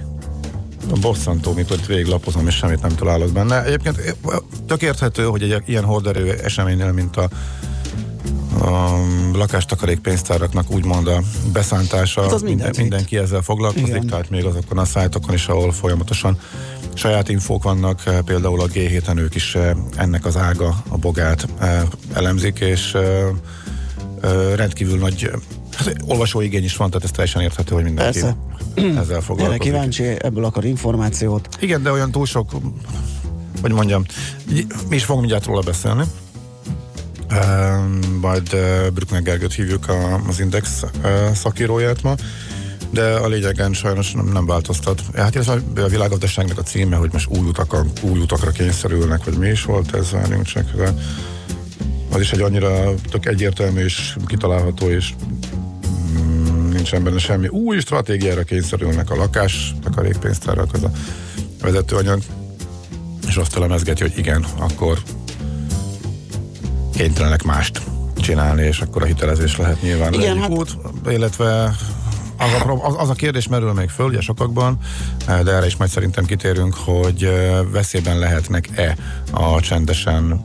[0.91, 3.63] A bosszantó, mikor végiglapozom, és semmit nem találok benne.
[3.63, 4.15] Egyébként
[4.67, 7.29] tök érthető, hogy egy ilyen horderő eseménynél, mint a
[8.62, 9.02] a
[9.34, 11.22] lakástakarék pénztáraknak úgymond a
[11.54, 14.08] beszántása, Hát az minden, mindenki ezzel foglalkozik, Igen.
[14.08, 16.38] tehát még azokon a szájtokon is, ahol folyamatosan
[16.93, 21.48] saját infók vannak, eh, például a G7-en ők is eh, ennek az ága, a bogát
[21.60, 21.82] eh,
[22.13, 22.98] elemzik, és
[24.56, 25.32] rendkívül nagy
[25.76, 28.38] hát, olvasóigény is van, tehát ez teljesen érthető, hogy mindenki Persze.
[28.76, 29.62] ezzel Erre foglalkozik.
[29.62, 31.48] kíváncsi, ebből akar információt.
[31.60, 32.50] Igen, de olyan túl sok,
[33.62, 34.04] hogy mondjam,
[34.89, 36.04] mi is fogunk mindjárt róla beszélni.
[37.31, 37.39] Uh,
[38.21, 42.15] majd uh, Brückner Gergőt hívjuk a, az Index uh, szakíróját ma,
[42.89, 45.01] de a lényegen sajnos nem, nem változtat.
[45.15, 45.57] Hát ez a
[45.89, 50.11] világgazdaságnak a címe, hogy most új, utakra, új utakra kényszerülnek, vagy mi is volt ez,
[50.11, 50.71] várjunk csak.
[50.75, 50.93] De
[52.11, 55.13] az is egy annyira tök egyértelmű és kitalálható, és
[56.11, 57.47] mm, nincsen benne semmi.
[57.47, 60.91] Új stratégiára kényszerülnek a lakás, takarékpénztárak, az a
[61.61, 62.21] vezetőanyag,
[63.27, 64.99] és azt elemezgeti, hogy igen, akkor
[66.99, 67.81] kénytelenek mást
[68.15, 70.77] csinálni, és akkor a hitelezés lehet nyilván Igen, hát- út,
[71.09, 71.75] illetve
[72.38, 74.77] az a, az, az a kérdés merül még föl, ugye sokakban,
[75.27, 78.95] eh, de erre is majd szerintem kitérünk, hogy eh, veszélyben lehetnek-e
[79.31, 80.43] a csendesen,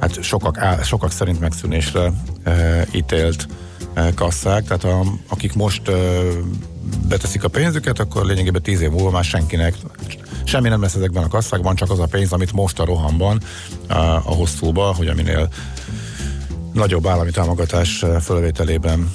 [0.00, 3.46] hát sokak, á- sokak szerint megszűnésre e, ítélt
[3.94, 5.92] e, kasszák, tehát a, akik most e,
[7.08, 9.74] beteszik a pénzüket, akkor lényegében tíz év múlva már senkinek
[10.48, 13.40] semmi nem lesz ezekben a kasszákban, csak az a pénz, amit most a rohamban,
[13.86, 15.48] a, hosszúba, hogy aminél
[16.72, 19.12] nagyobb állami támogatás fölvételében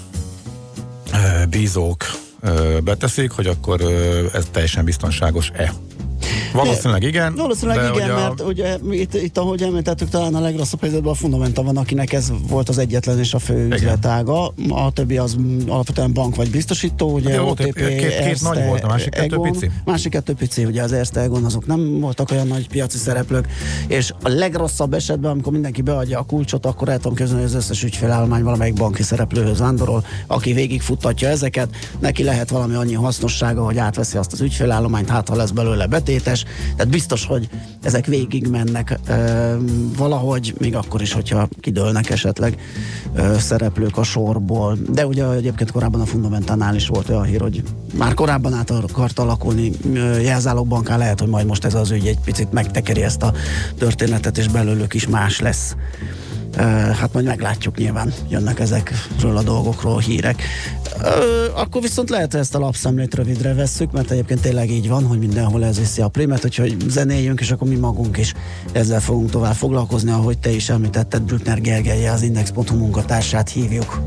[1.49, 2.05] bízók
[2.83, 3.81] beteszik, hogy akkor
[4.33, 5.73] ez teljesen biztonságos-e.
[6.53, 7.35] Valószínűleg igen.
[7.35, 11.15] Valószínűleg igen, ugye a- mert ugye itt, itt, ahogy említettük, talán a legrosszabb helyzetben a
[11.15, 14.47] Fundamenta van, akinek ez volt az egyetlen és a fő üzletága.
[14.69, 15.35] A többi az
[15.67, 19.09] alapvetően bank vagy biztosító, ugye Hát jó, OTP, két- két- Erste, nagy volt, a másik
[19.09, 19.51] kettő Egon.
[19.51, 19.71] pici?
[19.85, 23.47] Másik kettő pici, ugye az Erste Egon, azok nem voltak olyan nagy piaci szereplők,
[23.87, 27.57] és a legrosszabb esetben, amikor mindenki beadja a kulcsot, akkor el tudom képzelni, hogy az
[27.57, 33.77] összes ügyfélállomány valamelyik banki szereplőhöz vándorol, aki végigfuttatja ezeket, neki lehet valami annyi hasznossága, hogy
[33.77, 36.42] átveszi azt az ügyfélállományt, hát ha lesz belőle betétes,
[36.75, 37.49] tehát biztos, hogy
[37.81, 39.55] ezek végig mennek ö,
[39.97, 42.57] valahogy, még akkor is, hogyha kidőlnek esetleg
[43.15, 44.77] ö, szereplők a sorból.
[44.89, 47.63] De ugye egyébként korábban a Fundamentánál is volt olyan hír, hogy
[47.97, 49.71] már korábban át akart alakulni
[50.21, 53.33] jelzálogbanká, lehet, hogy majd most ez az ügy egy picit megtekeri ezt a
[53.77, 55.75] történetet, és belőlük is más lesz.
[56.55, 60.41] Hát majd meglátjuk nyilván, jönnek ezekről a dolgokról hírek.
[61.53, 65.19] Akkor viszont lehet, hogy ezt a lapszemlét rövidre vesszük, mert egyébként tényleg így van, hogy
[65.19, 68.33] mindenhol ez viszi a primet, úgyhogy zenéljünk, és akkor mi magunk is
[68.71, 74.01] ezzel fogunk tovább foglalkozni, ahogy te is említetted, Brückner Gergelye, az Index.hu munkatársát hívjuk.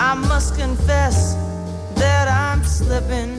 [0.00, 1.34] I must confess
[1.94, 3.35] that I'm slipping.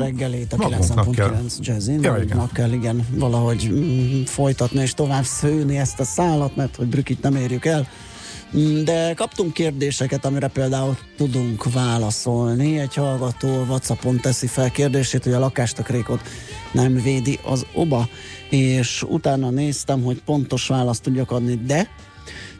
[0.00, 1.28] Reggelét a magunknak kell.
[1.28, 6.56] 9.9 Jazzin, Ja, magunknak kell igen valahogy mm, folytatni és tovább szőni ezt a szállat,
[6.56, 7.88] mert hogy Brükit nem érjük el.
[8.56, 12.78] Mm, De kaptunk kérdéseket, amire például tudunk válaszolni.
[12.78, 16.20] Egy hallgató Whatsappon teszi fel kérdését, hogy a lakástakarékot
[16.72, 18.08] nem védi az oba,
[18.50, 21.88] és utána néztem, hogy pontos választ tudjak adni, de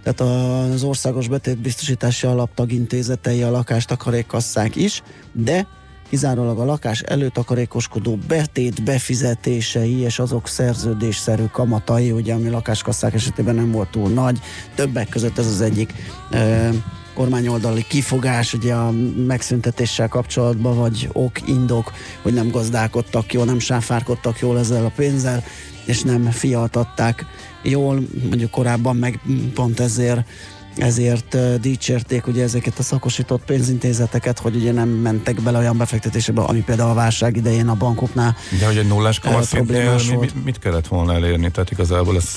[0.03, 5.67] tehát az Országos Betétbiztosítási Alap tagintézetei a lakástakarékkasszák is, de
[6.11, 13.71] kizárólag a lakás előtakarékoskodó betét befizetései és azok szerződésszerű kamatai, ugye ami lakáskasszák esetében nem
[13.71, 14.39] volt túl nagy,
[14.75, 15.95] többek között ez az egyik
[16.31, 16.69] ö,
[17.15, 18.91] kormányoldali kifogás ugye a
[19.27, 21.93] megszüntetéssel kapcsolatban, vagy ok, indok,
[22.23, 25.45] hogy nem gazdálkodtak jól, nem sáfárkodtak jól ezzel a pénzzel,
[25.85, 27.27] és nem fialtatták
[27.63, 29.21] jól, mondjuk korábban meg
[29.55, 30.29] pont ezért
[30.77, 36.61] ezért dicsérték ugye ezeket a szakosított pénzintézeteket, hogy ugye nem mentek bele olyan befektetésekbe, ami
[36.61, 41.15] például a válság idején a bankoknál De hogy egy nullás kamatszintnél mi, mit kellett volna
[41.15, 41.51] elérni?
[41.51, 42.29] Tehát igazából ez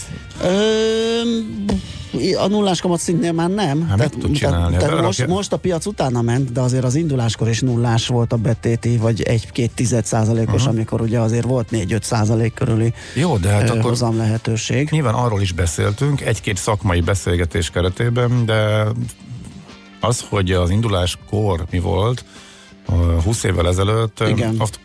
[0.43, 0.49] Ö,
[2.37, 3.87] a nullás kamat szintnél már nem.
[3.87, 4.75] Hát mit tud csinálni?
[4.75, 8.33] Tehát, tehát most, most a piac utána ment, de azért az induláskor is nullás volt
[8.33, 10.75] a betéti, vagy egy-két tized százalékos, uh-huh.
[10.75, 14.89] amikor ugye azért volt 4-5 százalék körüli jó, de hát akkor hozam lehetőség.
[14.91, 18.87] nyilván arról is beszéltünk, egy-két szakmai beszélgetés keretében, de
[19.99, 22.25] az, hogy az induláskor mi volt,
[22.85, 24.55] a 20 évvel ezelőtt, Igen.
[24.57, 24.79] azt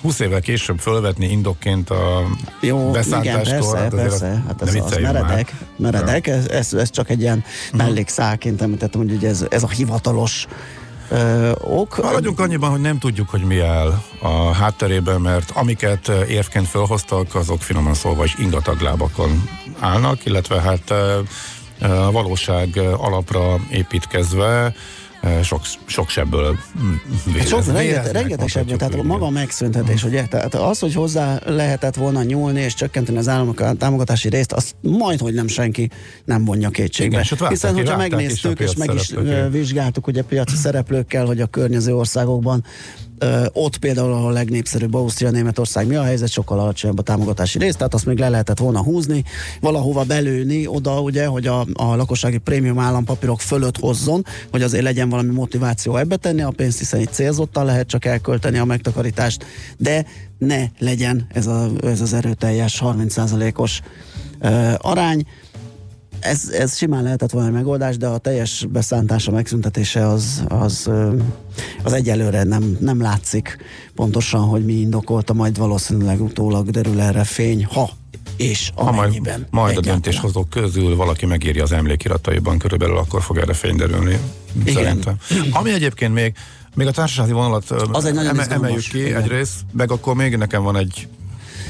[0.00, 2.26] 20 évvel később fölvetni indokként a
[2.60, 4.42] Jó, igen, beszállításkor, persze, hát persze.
[4.46, 5.22] Hát ez, az vicceljünk már.
[5.22, 9.68] meredek, meredek ez, ez, ez, csak egy ilyen mellékszálként említettem, hogy ugye ez, ez a
[9.68, 10.46] hivatalos
[11.08, 12.02] ö, ok.
[12.02, 17.62] Maradjunk annyiban, hogy nem tudjuk, hogy mi áll a hátterében, mert amiket érvként felhoztak, azok
[17.62, 20.90] finoman szólva is ingataglábakon állnak, illetve hát
[21.80, 24.74] a valóság alapra építkezve
[25.42, 26.92] sok, sok sebből mm,
[27.32, 30.26] vérez, Sok, rengeteg, rengeteg sebből, tehát maga a megszüntetés, ugye?
[30.26, 35.20] Tehát az, hogy hozzá lehetett volna nyúlni és csökkenteni az államok támogatási részt, azt majd,
[35.20, 35.90] hogy nem senki
[36.24, 37.24] nem vonja kétségbe.
[37.32, 39.14] Igen, Hiszen, hogyha megnéztük és meg is
[39.50, 42.64] vizsgáltuk ugye piaci szereplőkkel, hogy a környező országokban
[43.52, 47.76] ott például, ahol a legnépszerűbb Ausztria, Németország, mi a helyzet, sokkal alacsonyabb a támogatási rész,
[47.76, 49.24] tehát azt még le lehetett volna húzni,
[49.60, 55.08] valahova belőni oda, ugye, hogy a, a lakossági prémium állampapírok fölött hozzon, hogy azért legyen
[55.08, 59.44] valami motiváció ebbe tenni a pénzt, hiszen itt célzottan lehet csak elkölteni a megtakarítást,
[59.76, 60.06] de
[60.38, 63.80] ne legyen ez, a, ez az erőteljes 30%-os
[64.40, 65.26] ö, arány.
[66.20, 70.90] Ez, ez simán lehetett volna egy megoldás, de a teljes beszántása, megszüntetése az, az,
[71.82, 73.56] az egyelőre nem, nem látszik
[73.94, 77.90] pontosan, hogy mi indokolta, majd valószínűleg utólag derül erre fény, ha
[78.36, 79.46] és Ha majd, amennyiben.
[79.50, 80.00] majd a egyáltalán.
[80.00, 84.18] döntéshozók közül valaki megírja az emlékirataiban, körülbelül akkor fog erre fény derülni.
[84.64, 84.74] Igen.
[84.74, 85.14] Szerintem.
[85.50, 86.34] Ami egyébként még,
[86.74, 89.22] még a társasági vonalat Az egy nagyon izgalmas, emeljük ki igen.
[89.22, 91.08] egyrészt, meg akkor még nekem van egy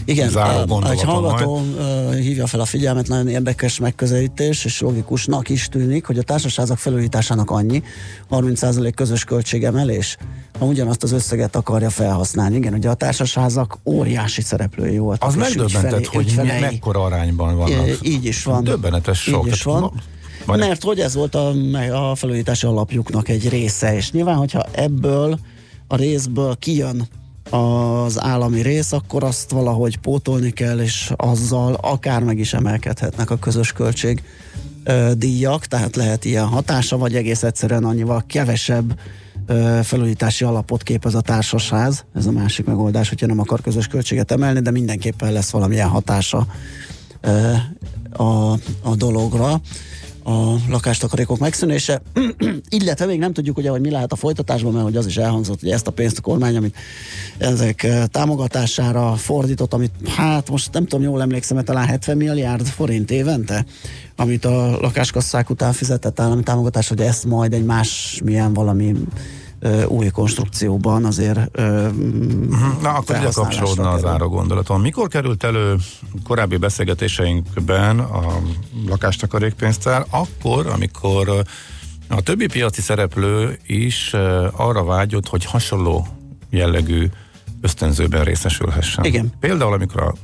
[0.08, 5.48] Igen, záró a- egy hallgató uh, hívja fel a figyelmet, nagyon érdekes megközelítés, és logikusnak
[5.48, 7.82] is tűnik, hogy a társaságok felújításának annyi,
[8.30, 10.16] 30% közös költségemelés,
[10.58, 12.56] ha ugyanazt az összeget akarja felhasználni.
[12.56, 15.28] Igen, ugye a társaságok óriási szereplői voltak.
[15.28, 16.60] Az megdöbbentett, hogy ügyfelei.
[16.60, 17.86] mekkora arányban vannak.
[17.86, 18.64] É, Így is van.
[18.64, 19.46] Döbbenetes sok.
[19.46, 19.80] Így is van.
[19.80, 19.92] ma-
[20.46, 21.48] majd- Mert hogy ez volt a,
[22.10, 25.38] a felújítási alapjuknak egy része, és nyilván, hogyha ebből
[25.86, 27.08] a részből kijön
[27.50, 33.36] az állami rész, akkor azt valahogy pótolni kell, és azzal akár meg is emelkedhetnek a
[33.36, 34.22] közös költség
[35.12, 38.98] díjak, tehát lehet ilyen hatása, vagy egész egyszerűen annyival kevesebb
[39.82, 42.04] felújítási alapot képez a társasház.
[42.14, 46.46] Ez a másik megoldás, hogyha nem akar közös költséget emelni, de mindenképpen lesz valamilyen hatása
[48.12, 49.60] a, a dologra
[50.28, 52.02] a lakástakarékok megszűnése,
[52.78, 55.60] illetve még nem tudjuk ugye, hogy mi lehet a folytatásban, mert hogy az is elhangzott,
[55.60, 56.76] hogy ezt a pénzt a kormány, amit
[57.38, 63.10] ezek eh, támogatására fordított, amit hát most nem tudom, jól emlékszem, talán 70 milliárd forint
[63.10, 63.64] évente,
[64.16, 68.94] amit a lakáskasszák után fizetett állami támogatás, hogy ezt majd egy más milyen valami
[69.86, 71.88] új konstrukcióban azért ö,
[72.82, 74.80] Na, akkor ide kapcsolódna az ára gondolatom.
[74.80, 75.76] Mikor került elő
[76.24, 78.40] korábbi beszélgetéseinkben a
[78.86, 80.06] lakástakarékpénztár?
[80.10, 81.42] Akkor, amikor
[82.08, 84.14] a többi piaci szereplő is
[84.52, 86.06] arra vágyott, hogy hasonló
[86.50, 87.06] jellegű
[87.60, 89.04] ösztönzőben részesülhessen.
[89.04, 89.32] Igen.
[89.40, 90.14] Például, amikor a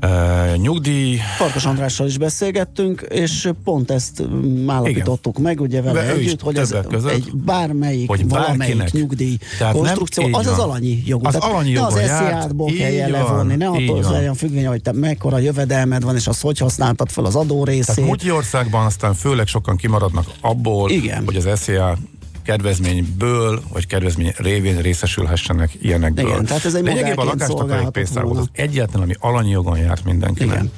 [0.00, 4.22] ö, nyugdíj Farkas Andrással is beszélgettünk, és pont ezt
[4.66, 9.74] állapítottuk meg, ugye vele De együtt, hogy ez között, egy bármelyik, hogy valamelyik nyugdíj Tehát
[9.74, 10.68] nem- konstrukció, így az az van.
[10.68, 11.26] alanyi jogú.
[11.26, 14.92] Az Tehát alanyi ne az SZIA-ból így kelljen levonni, ne attól legyen függvény, hogy te
[14.92, 18.06] mekkora jövedelmed van, és azt hogy használtad fel az adó Tehát részét.
[18.06, 21.22] Magyarországban aztán főleg sokan kimaradnak abból, Igen.
[21.24, 21.96] hogy az SZIA
[22.46, 26.26] kedvezményből, vagy kedvezmény révén részesülhessenek ilyenekből.
[26.26, 30.54] Igen, tehát ez egy Lényegében a volt szolgálhatott az egyetlen, ami alanyi jogon járt mindenkinek.
[30.54, 30.70] Igen.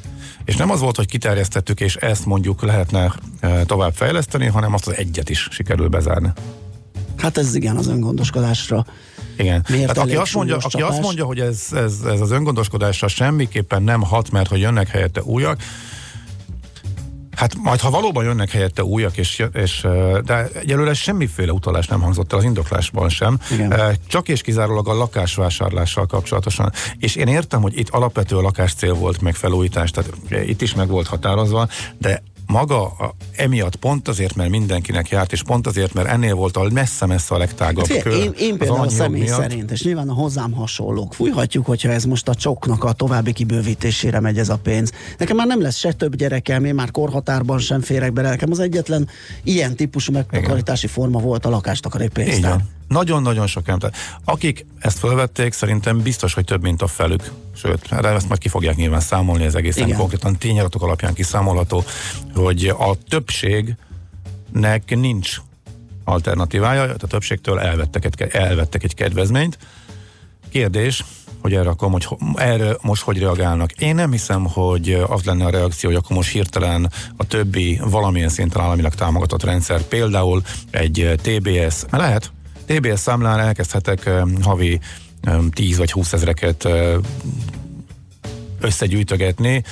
[0.45, 4.87] És nem az volt, hogy kiterjesztettük, és ezt mondjuk lehetne e, tovább fejleszteni, hanem azt
[4.87, 6.33] az egyet is sikerül bezárni.
[7.17, 8.87] Hát ez igen, az öngondoskodásra.
[9.39, 9.65] Igen.
[9.69, 13.83] Miért Tehát aki azt mondja, aki azt mondja, hogy ez, ez, ez az öngondoskodásra semmiképpen
[13.83, 15.63] nem hat, mert hogy jönnek helyette újak,
[17.39, 19.87] Hát majd, ha valóban jönnek helyette újak, és, és
[20.25, 23.97] de egyelőre semmiféle utalás nem hangzott el az indoklásban sem, Igen.
[24.09, 26.73] Csak és kizárólag a lakásvásárlással kapcsolatosan.
[26.99, 30.11] És én értem, hogy itt alapvető a lakáscél volt, meg felújítás, tehát
[30.47, 31.69] itt is meg volt határozva,
[31.99, 36.57] de maga a, emiatt pont azért, mert mindenkinek járt, és pont azért, mert ennél volt
[36.57, 38.13] a messze-messze a legtágabb Figyelj, kör.
[38.13, 39.41] én, én például a személy miatt.
[39.41, 44.21] szerint, és nyilván a hozzám hasonlók, fújhatjuk, hogyha ez most a csoknak a további kibővítésére
[44.21, 44.93] megy ez a pénz.
[45.19, 48.29] Nekem már nem lesz se több gyerekem, én már korhatárban sem férek bele.
[48.29, 49.09] Nekem az egyetlen
[49.43, 52.51] ilyen típusú megtakarítási forma volt a Így lakástakarékpénztár.
[52.51, 52.69] van.
[52.89, 53.93] Nagyon-nagyon sok ember.
[54.25, 57.33] Akik ezt fölvették, szerintem biztos, hogy több, mint a felük.
[57.57, 59.99] Sőt, erre ezt majd ki fogják nyilván számolni, ez egészen Igen.
[59.99, 61.85] konkrétan tényadatok alapján kiszámolható,
[62.39, 65.37] hogy a többségnek nincs
[66.05, 69.59] alternatívája, a többségtől elvettek egy, elvettek egy kedvezményt.
[70.51, 71.05] Kérdés,
[71.41, 73.73] hogy erre, akkor, hogy erre most hogy reagálnak.
[73.73, 78.29] Én nem hiszem, hogy az lenne a reakció, hogy akkor most hirtelen a többi valamilyen
[78.29, 82.33] szinten államilag támogatott rendszer, például egy eh, TBS, lehet,
[82.67, 84.81] TBS számlán elkezdhetek eh, havi
[85.21, 86.95] eh, 10 vagy 20 ezreket eh,
[88.61, 89.63] összegyűjtögetni,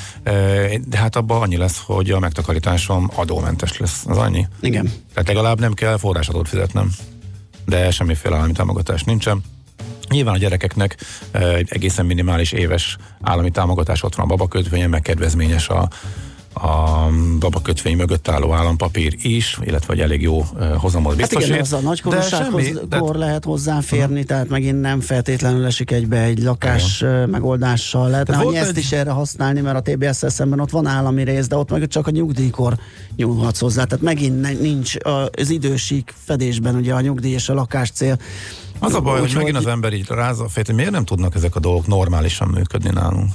[0.85, 4.05] de hát abban annyi lesz, hogy a megtakarításom adómentes lesz.
[4.07, 4.47] Az annyi.
[4.61, 4.93] Igen.
[5.13, 6.91] Tehát legalább nem kell forrásadót fizetnem,
[7.65, 9.43] de semmiféle állami támogatás nincsen.
[10.11, 10.97] Nyilván a gyerekeknek
[11.33, 15.89] egy egészen minimális éves állami támogatás ott van a babakötvényen, meg kedvezményes a,
[16.63, 20.45] a babakötvény mögött álló állampapír is, illetve egy elég jó
[20.77, 21.49] hozamot Hát biztosít.
[21.49, 25.91] igen, de az a nagykorúsághoz semmi- de- kor lehet hozzáférni, tehát megint nem feltétlenül esik
[25.91, 28.09] egybe egy lakás ö, megoldással.
[28.09, 31.47] Lehetne volt ezt egy- is erre használni, mert a TBS-szel szemben ott van állami rész,
[31.49, 32.75] de ott meg csak a nyugdíjkor
[33.17, 33.85] nyúlhatsz hozzá.
[33.85, 34.95] Tehát megint nincs
[35.33, 38.19] az idősík fedésben ugye a nyugdíj és a lakás cél.
[38.79, 41.05] Az a baj, hogy Úgyhogy- megint az ember így rázza a fejét, hogy miért nem
[41.05, 43.31] tudnak ezek a dolgok normálisan működni nálunk.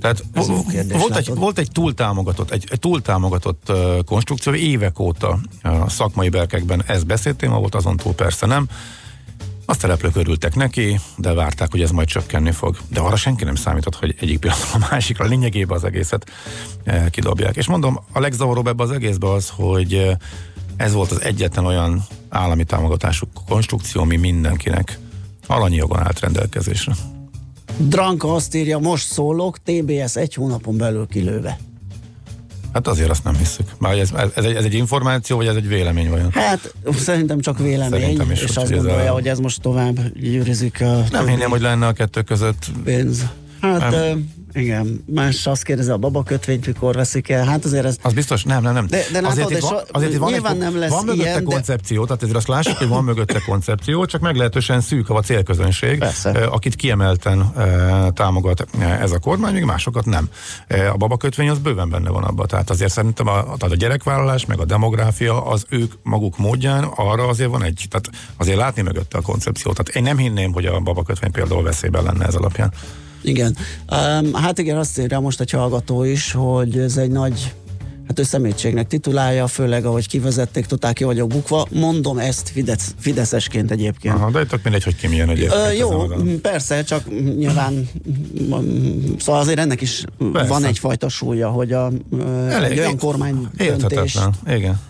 [0.00, 0.24] Tehát
[0.70, 1.38] kérdés, volt, egy, látod.
[1.38, 7.58] volt egy túltámogatott, egy, egy túltámogatott uh, konstrukció, évek óta a szakmai berkekben ez beszédtéma
[7.58, 8.68] volt, azon túl persze nem.
[9.66, 12.76] A szereplők örültek neki, de várták, hogy ez majd csökkenni fog.
[12.88, 16.30] De arra senki nem számított, hogy egyik pillanatról a másikra lényegében az egészet
[16.84, 17.56] eh, kidobják.
[17.56, 20.16] És mondom, a legzavaróbb ebbe az egészbe az, hogy eh,
[20.76, 24.98] ez volt az egyetlen olyan állami támogatású konstrukció, ami mindenkinek
[25.46, 27.19] alanyi jogon állt rendelkezésre.
[27.76, 31.58] Dranka azt írja, most szólok, TBS egy hónapon belül kilőve.
[32.72, 33.66] Hát azért azt nem hiszük.
[33.78, 36.30] Már ez, ez, egy, ez egy információ, vagy ez egy vélemény vajon?
[36.32, 40.12] Hát szerintem csak vélemény, Szerintem is, és azt ez gondolja, a- hogy ez most tovább
[40.20, 42.66] gyűrűzik a Nem hinném, hogy lenne a kettő között.
[42.84, 43.26] pénz.
[43.60, 43.92] Hát Nem.
[43.92, 44.12] ö,
[44.60, 47.44] igen, más azt kérdezi, a babakötvényt mikor veszik el.
[47.46, 48.86] Hát azért ez Az biztos, nem, nem, nem.
[48.86, 51.04] De- de látod, azért, itt van, a- azért itt van, nyilván egy, nem lesz van
[51.04, 55.10] mögötte ilyen, de- koncepció, tehát ezért azt lássuk, hogy van mögötte koncepció, csak meglehetősen szűk
[55.10, 56.30] a célközönség, Persze.
[56.30, 58.66] akit kiemelten eh, támogat
[59.00, 60.28] ez a kormány, még másokat nem.
[60.66, 64.46] Eh, A babakötvény az bőven benne van abban, tehát azért szerintem a, tehát a gyerekvállalás,
[64.46, 69.18] meg a demográfia, az ők maguk módján, arra azért van egy, tehát azért látni mögötte
[69.18, 69.74] a koncepciót.
[69.76, 72.72] Tehát én nem hinném, hogy a babakötvény például veszélyben lenne ez alapján.
[73.22, 73.56] Igen.
[73.92, 77.52] Um, hát igen, azt írja most egy hallgató is, hogy ez egy nagy
[78.10, 81.66] hát ő szemétségnek titulálja, főleg ahogy kivezették, totál ki vagyok bukva.
[81.70, 84.14] Mondom ezt Fidesz, Fideszesként egyébként.
[84.14, 85.60] Aha, de tök mindegy, hogy ki milyen egyébként.
[85.66, 86.06] Ö, jó,
[86.42, 87.04] persze, csak
[87.36, 87.88] nyilván
[89.18, 90.48] szóval azért ennek is Persze.
[90.48, 93.66] van egyfajta súlya, hogy a, ö, egy olyan kormány döntés.
[93.66, 94.34] Érthetetlen.
[94.46, 94.80] Igen.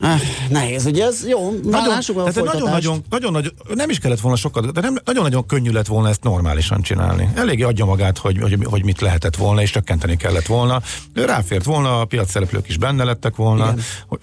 [0.00, 4.20] Ah, nehéz, ugye ez jó, már lássuk a nagyon, nagyon, nagyon, nagyon, nem is kellett
[4.20, 7.30] volna sokat, de nem, nagyon-nagyon könnyű lett volna ezt normálisan csinálni.
[7.34, 10.82] Eléggé adja magát, hogy, hogy, hogy mit lehetett volna, és csökkenteni kellett volna.
[11.12, 13.74] Ő ráfért volna, a piac szereplők is benne lettek volna.
[14.06, 14.18] Hogy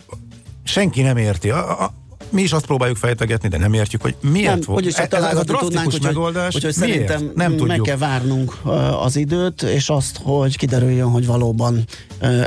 [0.63, 1.49] senki nem érti.
[1.49, 1.93] A, a,
[2.35, 4.79] mi is azt próbáljuk fejtegetni, de nem értjük, hogy miért nem, volt.
[4.79, 7.07] úgyis csak ez a tudnánk, drasztikus úgyhogy, megoldás, úgyhogy miért?
[7.07, 7.85] szerintem nem meg tudjuk.
[7.85, 8.57] kell várnunk
[9.03, 11.83] az időt, és azt, hogy kiderüljön, hogy valóban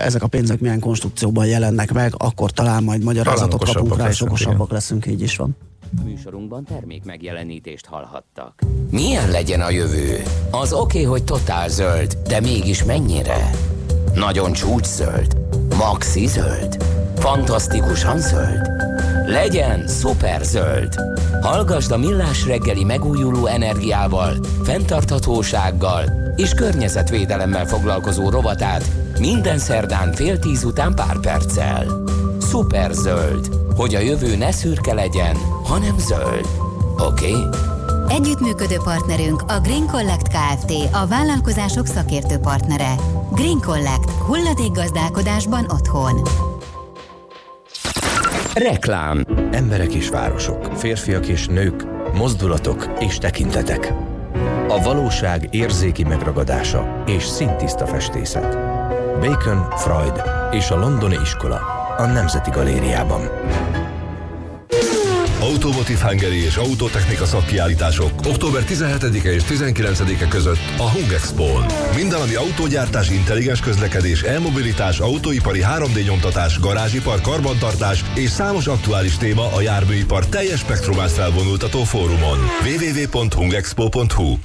[0.03, 4.09] ezek a pénzek milyen konstrukcióban jelennek meg, akkor talán majd magyarázatot Talán kapunk rá, és
[4.09, 5.57] leszünk, okosabbak leszünk, így is van.
[6.05, 8.63] Műsorunkban termék megjelenítést hallhattak.
[8.91, 10.23] Milyen legyen a jövő?
[10.51, 13.51] Az oké, hogy totál zöld, de mégis mennyire?
[14.15, 15.37] Nagyon csúcs zöld?
[15.77, 16.85] Maxi zöld?
[17.17, 18.78] Fantasztikusan zöld?
[19.29, 20.95] Legyen szuper zöld!
[21.43, 26.05] Hallgasd a Millás reggeli megújuló energiával, fenntarthatósággal
[26.37, 28.85] és környezetvédelemmel foglalkozó rovatát
[29.19, 32.05] minden szerdán fél tíz után pár perccel.
[32.41, 36.47] Szuper zöld, hogy a jövő ne szürke legyen, hanem zöld.
[36.99, 37.35] Oké?
[37.35, 37.47] Okay?
[38.09, 40.73] Együttműködő partnerünk a Green Collect Kft.
[40.93, 42.95] A vállalkozások szakértő partnere.
[43.33, 44.11] Green Collect.
[44.11, 46.23] Hulladékgazdálkodásban otthon.
[48.55, 49.25] Reklám.
[49.51, 51.85] Emberek és városok, férfiak és nők,
[52.15, 53.93] mozdulatok és tekintetek.
[54.69, 58.59] A valóság érzéki megragadása és szintiszta festészet.
[59.21, 61.61] Bacon, Freud és a Londoni Iskola
[61.97, 63.21] a Nemzeti Galériában.
[65.49, 71.67] Automotive Hungary és Autotechnika szakkiállítások október 17-e és 19-e között a Hung Expo-n.
[71.95, 79.53] Minden, ami autógyártás, intelligens közlekedés, e-mobilitás, autóipari 3D nyomtatás, garázsipar, karbantartás és számos aktuális téma
[79.53, 82.39] a járműipar teljes spektrumát felvonultató fórumon.
[82.63, 84.37] www.hungexpo.hu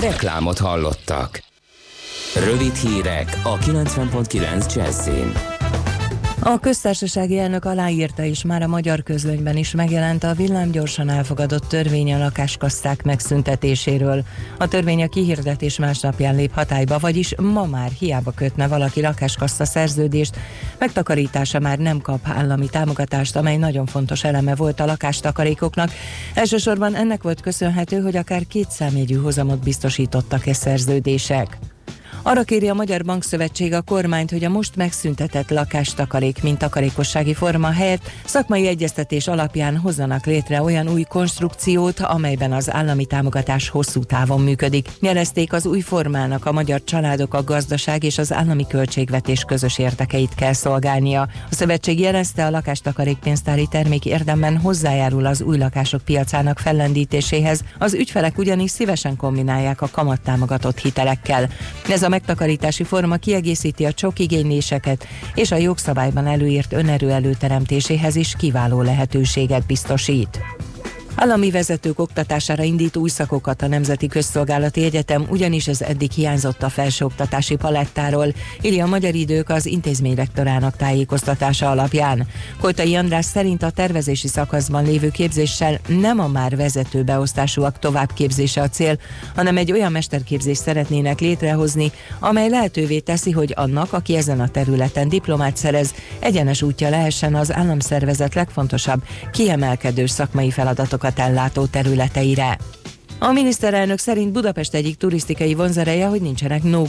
[0.00, 1.42] Reklámot hallottak.
[2.34, 5.55] Rövid hírek a 90.9 Jazzin.
[6.48, 12.14] A köztársasági elnök aláírta, és már a magyar közlönyben is megjelent a villámgyorsan elfogadott törvény
[12.14, 14.24] a lakáskasszák megszüntetéséről.
[14.58, 20.36] A törvény a kihirdetés másnapján lép hatályba, vagyis ma már hiába kötne valaki lakáskassa szerződést,
[20.78, 25.90] megtakarítása már nem kap állami támogatást, amely nagyon fontos eleme volt a lakástakarékoknak.
[26.34, 31.58] Elsősorban ennek volt köszönhető, hogy akár két számjegyű hozamot biztosítottak e szerződések.
[32.26, 37.70] Arra kéri a Magyar Bankszövetség a kormányt, hogy a most megszüntetett lakástakarék, mint takarékossági forma
[37.70, 44.40] helyett szakmai egyeztetés alapján hozzanak létre olyan új konstrukciót, amelyben az állami támogatás hosszú távon
[44.40, 44.88] működik.
[45.00, 50.34] Jelezték az új formának a magyar családok, a gazdaság és az állami költségvetés közös érdekeit
[50.34, 51.20] kell szolgálnia.
[51.20, 58.38] A szövetség jelezte a lakástakarékpénztári termék érdemben hozzájárul az új lakások piacának fellendítéséhez, az ügyfelek
[58.38, 61.48] ugyanis szívesen kombinálják a kamattámogatott hitelekkel.
[61.88, 68.34] Ez a megtakarítási forma kiegészíti a csok igényléseket, és a jogszabályban előírt önerő előteremtéséhez is
[68.38, 70.40] kiváló lehetőséget biztosít.
[71.18, 76.68] Állami vezetők oktatására indít új szakokat a Nemzeti Közszolgálati Egyetem, ugyanis ez eddig hiányzott a
[76.68, 78.26] felsőoktatási palettáról,
[78.62, 82.26] írja a Magyar Idők az intézményrektorának tájékoztatása alapján.
[82.60, 88.68] Koltai András szerint a tervezési szakaszban lévő képzéssel nem a már vezető beosztásúak továbbképzése a
[88.68, 88.98] cél,
[89.34, 95.08] hanem egy olyan mesterképzést szeretnének létrehozni, amely lehetővé teszi, hogy annak, aki ezen a területen
[95.08, 99.02] diplomát szerez, egyenes útja lehessen az államszervezet legfontosabb,
[99.32, 102.58] kiemelkedő szakmai feladatokat ellátó területeire.
[103.18, 106.84] A miniszterelnök szerint Budapest egyik turisztikai vonzereje, hogy nincsenek no.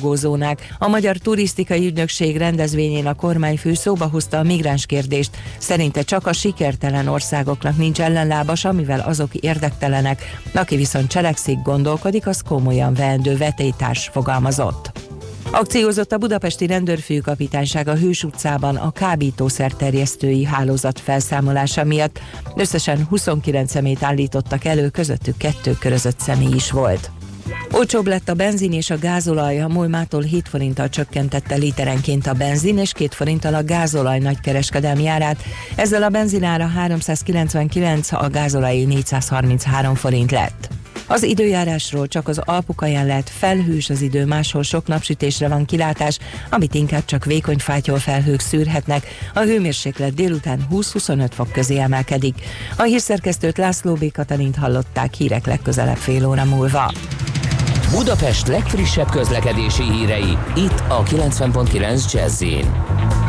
[0.77, 5.37] A Magyar Turisztikai Ügynökség rendezvényén a kormányfő szóba hozta a migráns kérdést.
[5.57, 10.21] Szerinte csak a sikertelen országoknak nincs ellenlábas, amivel azok érdektelenek.
[10.53, 15.06] Aki viszont cselekszik, gondolkodik, az komolyan veendő vetétárs fogalmazott.
[15.51, 22.19] Akciózott a budapesti rendőrfőkapitányság a Hős utcában a kábítószer terjesztői hálózat felszámolása miatt.
[22.55, 27.11] Összesen 29 szemét állítottak elő, közöttük kettő körözött személy is volt.
[27.71, 32.77] Olcsóbb lett a benzin és a gázolaj, a Mulmától 7 forinttal csökkentette literenként a benzin
[32.77, 35.43] és 2 forinttal a gázolaj nagykereskedelmi árát.
[35.75, 40.69] Ezzel a benzinára 399, a gázolaj 433 forint lett.
[41.07, 46.73] Az időjárásról csak az Alpukaján lehet felhős az idő, máshol sok napsütésre van kilátás, amit
[46.73, 49.07] inkább csak vékony fátyol felhők szűrhetnek.
[49.33, 52.35] A hőmérséklet délután 20-25 fok közé emelkedik.
[52.77, 54.11] A hírszerkesztőt László B.
[54.11, 56.91] Katalint hallották hírek legközelebb fél óra múlva.
[57.91, 63.26] Budapest legfrissebb közlekedési hírei, itt a 90.9 Jazzin.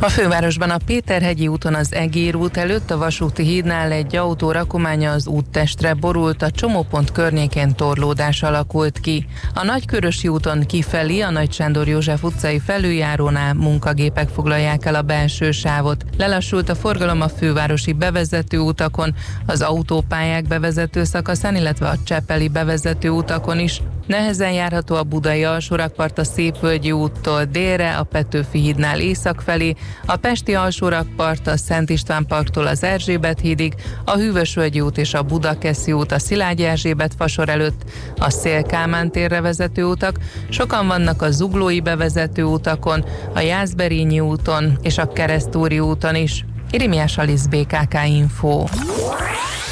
[0.00, 5.10] A fővárosban a Péterhegyi úton az Egér út előtt a vasúti hídnál egy autó rakománya
[5.10, 9.26] az úttestre borult, a csomópont környékén torlódás alakult ki.
[9.54, 15.50] A Nagykörösi úton kifelé a Nagy Sándor József utcai felüljárónál munkagépek foglalják el a belső
[15.50, 16.04] sávot.
[16.16, 19.14] Lelassult a forgalom a fővárosi bevezető utakon,
[19.46, 23.80] az autópályák bevezető szakaszán, illetve a Csepeli bevezető utakon is.
[24.06, 29.74] Nehezen járható a budai alsórakpart a Szépvölgyi úttól délre, a Petőfi hídnál észak felé,
[30.06, 33.74] a Pesti alsórakpart a Szent István parktól az Erzsébet hídig,
[34.04, 37.84] a Hűvösvölgyi út és a Budakeszi út a Szilágyi Erzsébet fasor előtt,
[38.18, 40.18] a Szél Kálmán térre vezető utak,
[40.48, 46.44] sokan vannak a Zuglói bevezető utakon, a Jászberényi úton és a Keresztúri úton is.
[46.70, 48.64] Irimiás Alisz BKK Info.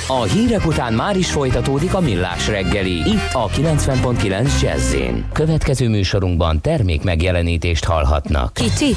[0.07, 4.95] A hírek után már is folytatódik a millás reggeli, itt a 90.9 jazz
[5.33, 8.53] Következő műsorunkban termék megjelenítést hallhatnak.
[8.53, 8.95] Kicsi,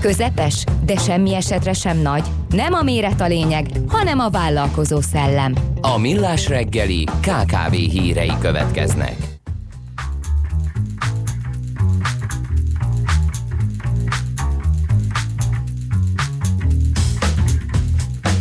[0.00, 2.22] közepes, de semmi esetre sem nagy.
[2.50, 5.54] Nem a méret a lényeg, hanem a vállalkozó szellem.
[5.80, 9.16] A millás reggeli KKV hírei következnek.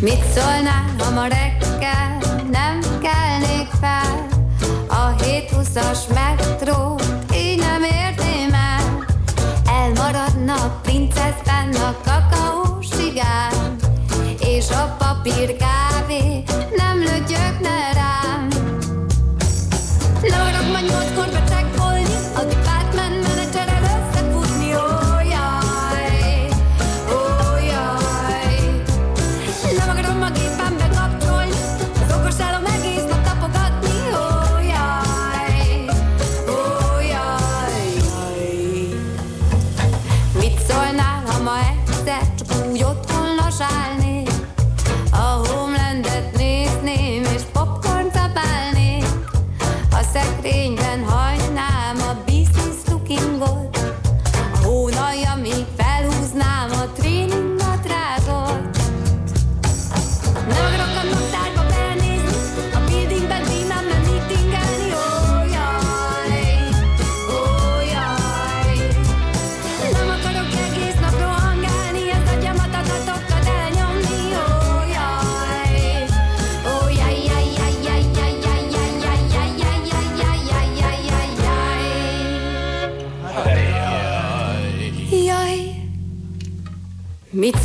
[0.01, 1.66] Mit szólnál, ha ma reggel
[2.51, 4.27] nem kelnék fel?
[4.87, 6.95] A 720-as metró
[7.33, 9.05] így nem érném el.
[9.65, 13.75] Elmaradna a princeszben a kakaósigám,
[14.39, 15.56] és a papír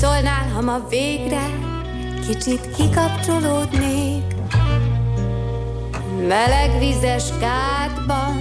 [0.02, 1.46] szólnál, ha ma végre
[2.26, 4.34] kicsit kikapcsolódnék?
[6.28, 8.36] Meleg vizes kádban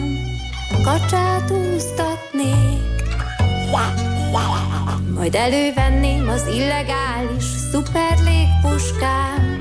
[0.83, 3.03] kacsát úsztatnék.
[5.15, 9.59] Majd elővenném az illegális szuperlégpuskám.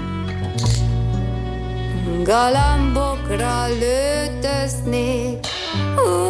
[2.25, 5.47] Galambokra lőtöznék,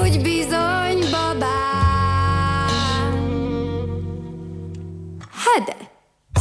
[0.00, 0.79] úgy bizony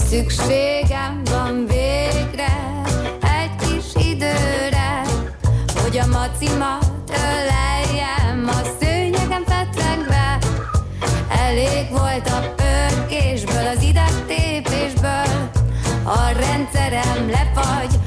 [0.09, 2.81] szükségem van végre
[3.21, 5.01] egy kis időre,
[5.81, 10.37] hogy a macimat öleljem a szőnyegem fetrengve.
[11.29, 15.49] Elég volt a pörkésből, az idegtépésből,
[16.03, 17.98] a rendszerem lefagy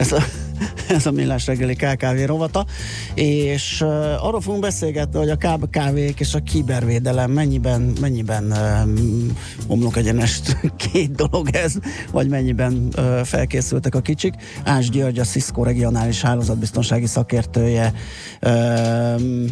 [0.00, 0.22] Ez a,
[0.96, 2.66] ez a millás reggeli KKV rovata,
[3.14, 8.52] és uh, arról fogunk beszélgetni, hogy a KKV-k és a kibervédelem mennyiben, mennyiben
[8.84, 10.56] um, omlok egyenest
[10.92, 11.74] két dolog ez,
[12.12, 14.34] vagy mennyiben uh, felkészültek a kicsik.
[14.64, 17.92] Ás György, a Cisco regionális hálózatbiztonsági szakértője
[18.42, 19.44] um,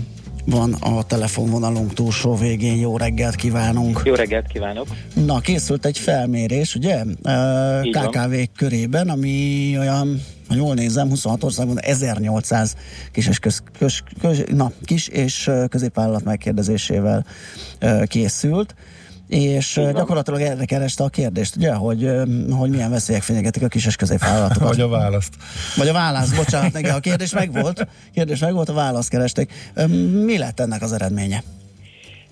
[0.50, 2.76] van a telefonvonalunk túlsó végén.
[2.76, 4.00] Jó reggelt kívánunk!
[4.04, 4.86] Jó reggelt kívánok!
[5.26, 7.02] Na, készült egy felmérés, ugye?
[7.90, 12.76] KKV körében, ami olyan, ha jól nézem, 26 országban 1800
[13.12, 17.24] kis és, köz, köz, köz, na, kis és középvállalat megkérdezésével
[18.04, 18.74] készült.
[19.28, 22.10] És ö, gyakorlatilag erre kereste a kérdést, ugye, hogy,
[22.50, 24.68] hogy milyen veszélyek fenyegetik a kis és középvállalatokat.
[24.68, 25.34] Vagy a választ.
[25.76, 29.52] Vagy a válasz, bocsánat, igen, a kérdés megvolt, kérdés megvolt, a választ keresték.
[30.24, 31.42] Mi lett ennek az eredménye?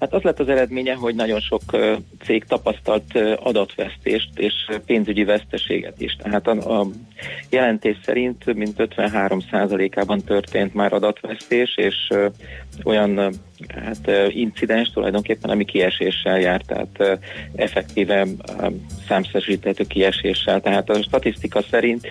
[0.00, 1.62] Hát az lett az eredménye, hogy nagyon sok
[2.24, 4.52] cég tapasztalt adatvesztést és
[4.86, 6.16] pénzügyi veszteséget is.
[6.16, 6.86] Tehát a, a
[7.50, 11.94] jelentés szerint több mint 53%-ában történt már adatvesztés, és
[12.84, 13.32] olyan
[13.68, 17.20] hát, incidens tulajdonképpen, ami kieséssel jár, tehát
[17.54, 18.26] effektíve
[19.08, 20.60] számszerűsíthető kieséssel.
[20.60, 22.08] Tehát a statisztika szerint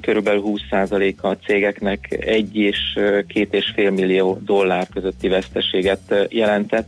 [0.00, 2.78] körülbelül 20%-a a cégeknek egy és
[3.26, 6.24] két és fél millió dollár közötti veszteséget ö,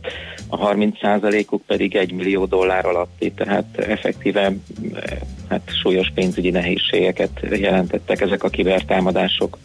[0.01, 0.09] jelentett,
[0.47, 4.53] a 30%-uk pedig egy millió dollár alatti, tehát effektíve
[4.93, 4.99] ö,
[5.49, 9.57] hát súlyos pénzügyi nehézségeket jelentettek ezek a kibertámadások.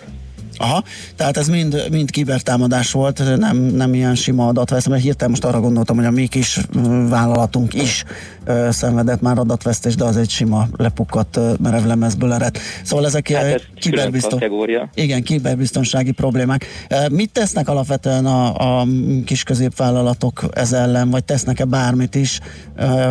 [0.59, 0.83] Aha,
[1.17, 5.61] tehát ez mind, mind kibertámadás volt, nem, nem ilyen sima adatvesztés, mert hirtelen most arra
[5.61, 6.61] gondoltam, hogy a mi kis
[7.09, 8.05] vállalatunk is
[8.45, 12.59] ö, szenvedett már adatvesztést, de az egy sima lepukkadt merevlemezből ered.
[12.83, 14.91] Szóval ezek Hát ez kategória.
[14.95, 16.67] Igen, kiberbiztonsági problémák.
[17.11, 18.87] Mit tesznek alapvetően a, a
[19.25, 22.41] kis középvállalatok ez ellen, vagy tesznek-e bármit is,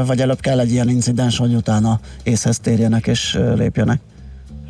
[0.05, 3.99] vagy előbb kell egy ilyen incidens, hogy utána észhez térjenek és lépjenek?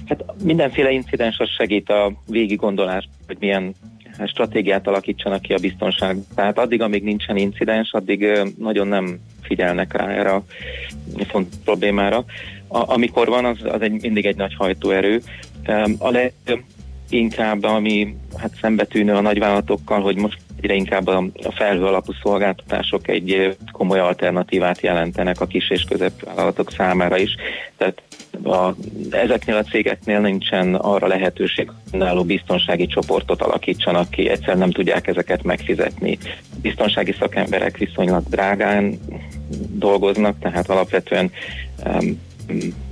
[0.05, 3.75] Hát mindenféle incidens az segít a végig gondolást, hogy milyen
[4.25, 6.17] stratégiát alakítsanak ki a biztonság.
[6.35, 8.27] Tehát addig, amíg nincsen incidens, addig
[8.57, 10.43] nagyon nem figyelnek rá erre a
[11.27, 12.25] fontos problémára.
[12.67, 15.21] A, amikor van, az, az egy, mindig egy nagy hajtóerő.
[15.97, 16.09] A
[17.09, 23.07] leginkább, ami hát szembetűnő a nagyvállalatokkal, hogy most egyre inkább a, a felhő alapú szolgáltatások
[23.07, 27.35] egy komoly alternatívát jelentenek a kis és középvállalatok számára is.
[27.77, 28.01] Tehát
[28.43, 28.75] a,
[29.09, 35.07] ezeknél a cégeknél nincsen arra lehetőség, hogy önálló biztonsági csoportot alakítsanak ki, egyszer nem tudják
[35.07, 36.17] ezeket megfizetni.
[36.61, 38.99] Biztonsági szakemberek viszonylag drágán
[39.69, 41.31] dolgoznak, tehát alapvetően
[41.85, 42.19] um,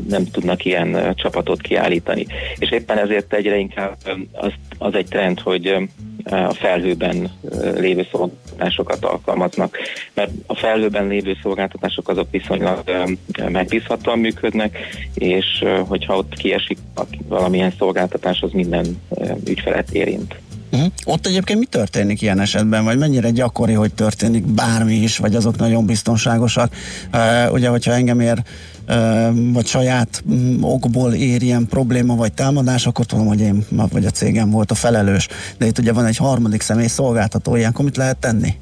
[0.09, 2.25] nem tudnak ilyen csapatot kiállítani.
[2.57, 3.97] És éppen ezért egyre inkább
[4.31, 5.89] az, az egy trend, hogy
[6.23, 7.31] a felhőben
[7.75, 9.77] lévő szolgáltatásokat alkalmaznak,
[10.13, 12.83] mert a felhőben lévő szolgáltatások azok viszonylag
[13.47, 14.77] megbízhatóan működnek,
[15.13, 16.77] és hogyha ott kiesik
[17.27, 19.01] valamilyen szolgáltatás, az minden
[19.45, 20.35] ügyfelet érint.
[20.71, 20.91] Uh-huh.
[21.05, 25.57] Ott egyébként mi történik ilyen esetben, vagy mennyire gyakori, hogy történik bármi is, vagy azok
[25.57, 26.75] nagyon biztonságosak?
[27.13, 28.37] Uh, ugye, hogyha engem ér,
[29.53, 34.09] vagy saját um, okból ér ilyen probléma, vagy támadás, akkor tudom, hogy én vagy a
[34.09, 35.27] cégem volt a felelős.
[35.57, 38.55] De itt ugye van egy harmadik személy szolgáltató, ilyenkor mit lehet tenni?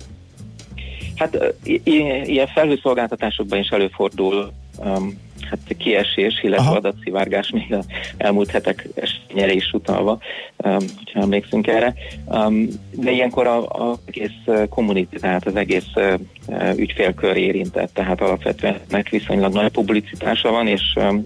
[1.21, 1.53] Hát
[1.83, 5.19] ilyen felhőszolgáltatásokban is előfordul um,
[5.49, 6.75] hát kiesés, illetve Aha.
[6.75, 7.83] adatszivárgás még a
[8.17, 10.19] elmúlt hetek eseményére is utalva,
[10.57, 11.93] um, hogyha emlékszünk erre.
[12.25, 18.79] Um, de ilyenkor a, a egész community, tehát az egész uh, ügyfélkör érintett, tehát alapvetően
[18.89, 21.23] ennek viszonylag nagy publicitása van, és um,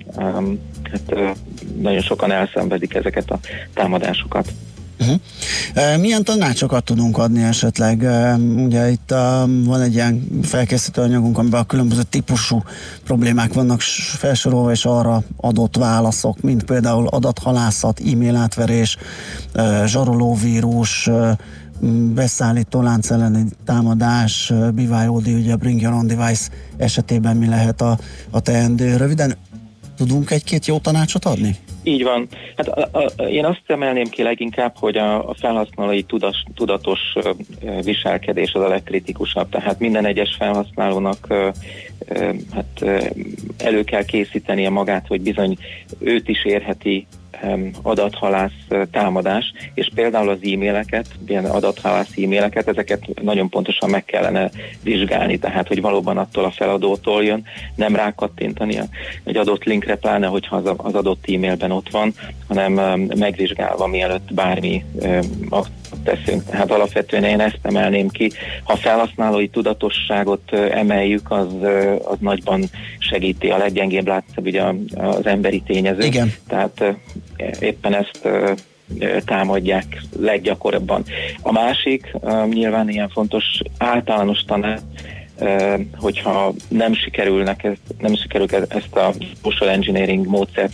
[0.91, 1.29] hát, uh,
[1.81, 3.39] nagyon sokan elszenvedik ezeket a
[3.73, 4.51] támadásokat.
[4.99, 5.19] Uh-huh.
[5.75, 8.07] Uh, milyen tanácsokat tudunk adni esetleg?
[8.57, 9.09] Ugye itt
[9.63, 12.63] van egy ilyen felkészítő anyagunk, amiben a különböző típusú
[13.03, 13.81] problémák vannak
[14.17, 18.97] felsorolva, és arra adott válaszok, mint például adathalászat, e-mail átverés,
[19.85, 21.09] zsarolóvírus,
[22.13, 28.39] beszállító lánc elleni támadás, BYOD, ugye Bring Your Own Device esetében mi lehet a, a
[28.39, 28.97] teendő.
[28.97, 29.35] Röviden
[29.97, 31.57] tudunk egy-két jó tanácsot adni?
[31.87, 32.27] Így van.
[32.57, 37.31] Hát a, a, én azt emelném ki leginkább, hogy a, a felhasználói tudas, tudatos ö,
[37.81, 39.49] viselkedés az a legkritikusabb.
[39.49, 41.49] Tehát minden egyes felhasználónak ö,
[42.07, 42.97] ö, hát, ö,
[43.57, 45.57] elő kell készítenie magát, hogy bizony
[45.99, 47.07] őt is érheti
[47.81, 54.49] adathalász ö, támadás, és például az e-maileket, ilyen adathalász e-maileket, ezeket nagyon pontosan meg kellene
[54.83, 57.43] vizsgálni, tehát hogy valóban attól a feladótól jön,
[57.75, 58.79] nem rákattintani
[59.23, 62.13] egy adott linkre, pláne hogyha az, adott e-mailben ott van,
[62.47, 64.83] hanem em, megvizsgálva mielőtt bármi
[65.49, 66.43] akciót teszünk.
[66.49, 68.31] Tehát alapvetően én ezt emelném ki.
[68.63, 71.53] Ha a felhasználói tudatosságot emeljük, az,
[72.03, 72.63] az nagyban
[72.97, 73.49] segíti.
[73.49, 74.63] A leggyengébb látszóbb ugye
[74.95, 76.03] az emberi tényező.
[76.03, 76.33] Igen.
[76.47, 76.83] Tehát
[77.59, 78.27] éppen ezt
[79.25, 81.03] támadják leggyakorabban.
[81.41, 82.15] A másik
[82.49, 83.43] nyilván ilyen fontos
[83.77, 84.81] általános tanács,
[85.95, 90.73] hogyha nem sikerülnek ezt, nem sikerül e- ezt a social engineering módszert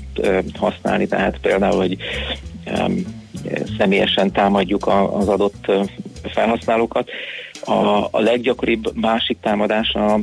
[0.58, 1.98] használni, tehát például, hogy
[3.78, 5.72] személyesen támadjuk az adott
[6.24, 7.10] felhasználókat.
[7.66, 10.20] A, a leggyakoribb másik támadás a,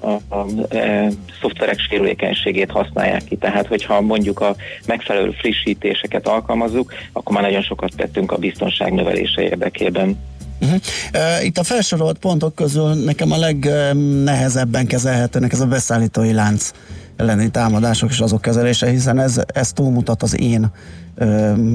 [0.00, 1.08] a, a e,
[1.40, 3.36] szoftverek sérülékenységét használják ki.
[3.36, 4.56] Tehát, hogyha mondjuk a
[4.86, 10.18] megfelelő frissítéseket alkalmazzuk, akkor már nagyon sokat tettünk a biztonság növelése érdekében.
[10.60, 10.80] Uh-huh.
[11.14, 16.70] Uh, itt a felsorolt pontok közül nekem a legnehezebben kezelhetőnek ez a beszállítói lánc
[17.18, 20.66] elleni támadások és azok kezelése, hiszen ez, ez túlmutat az én,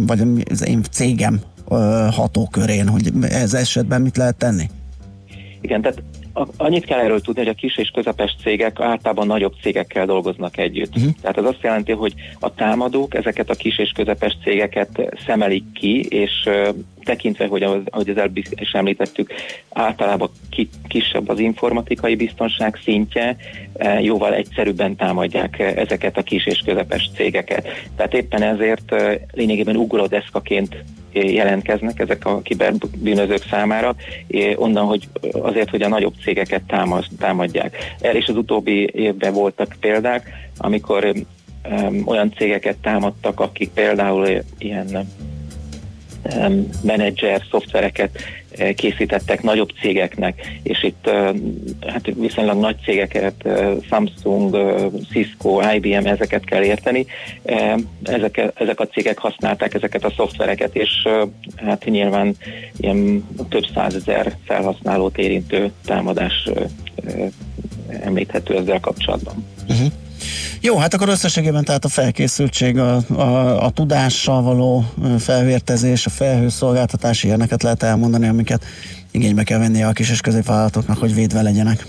[0.08, 1.42] vagy az én cégem
[2.12, 4.70] hatókörén, hogy ez esetben mit lehet tenni?
[5.62, 6.02] Igen, tehát
[6.58, 10.96] annyit kell erről tudni, hogy a kis és közepes cégek általában nagyobb cégekkel dolgoznak együtt.
[10.96, 11.12] Uh-huh.
[11.22, 16.06] Tehát ez azt jelenti, hogy a támadók ezeket a kis és közepes cégeket szemelik ki,
[16.10, 16.50] és
[17.04, 19.34] tekintve, hogy az, ahogy az előbb is említettük,
[19.70, 23.36] általában ki, kisebb az informatikai biztonság szintje,
[23.74, 27.68] e, jóval egyszerűbben támadják e, ezeket a kis és közepes cégeket.
[27.96, 30.84] Tehát éppen ezért e, lényegében ugródeszkaként
[31.14, 33.96] jelentkeznek ezek a kiberbűnözők számára,
[34.56, 37.96] onnan, hogy azért, hogy a nagyobb cégeket támad, támadják.
[38.02, 41.14] El és az utóbbi évben voltak példák, amikor
[42.06, 44.28] olyan cégeket támadtak, akik például
[44.58, 45.08] ilyen
[46.82, 48.18] menedzser szoftvereket
[48.58, 51.30] eh, készítettek nagyobb cégeknek, és itt eh,
[51.88, 54.58] hát viszonylag nagy cégeket, eh, Samsung,
[55.12, 57.06] Cisco, IBM, ezeket kell érteni.
[58.04, 61.08] Ezek, ezek a cégek használták ezeket a szoftvereket, és
[61.56, 62.36] hát nyilván
[62.78, 66.50] ilyen több százezer felhasználót érintő támadás
[68.02, 69.46] említhető ezzel kapcsolatban.
[69.70, 69.92] Uh-huh.
[70.62, 74.86] Jó, hát akkor összességében tehát a felkészültség, a, a, a tudással való
[75.20, 78.66] felvértezés, a felhőszolgáltatás, ilyeneket lehet elmondani, amiket
[79.12, 81.86] igénybe kell venni a kis és középvállalatoknak, hogy védve legyenek.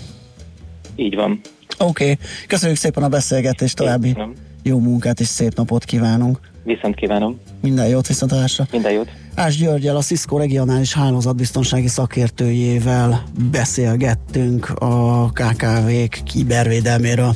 [0.95, 1.41] Így van.
[1.77, 2.17] Oké, okay.
[2.47, 4.33] köszönjük szépen a beszélgetést, további Köszönöm.
[4.63, 6.39] jó munkát és szép napot kívánunk.
[6.63, 7.39] Viszont kívánom.
[7.61, 8.67] Minden jót, viszontlátásra.
[8.71, 9.09] Minden jót.
[9.35, 17.35] Ás Györgyel, a Cisco regionális hálózatbiztonsági szakértőjével beszélgettünk a KKV-k kibervédelméről.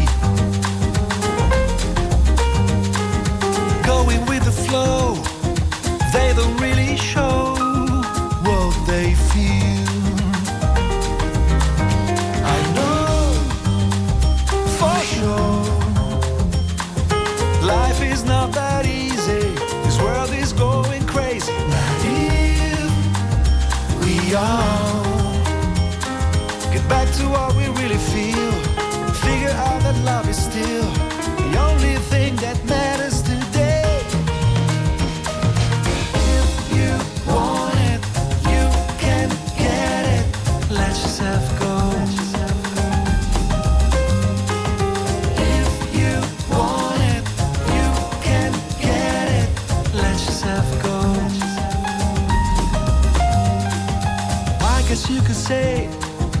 [55.11, 55.89] you could say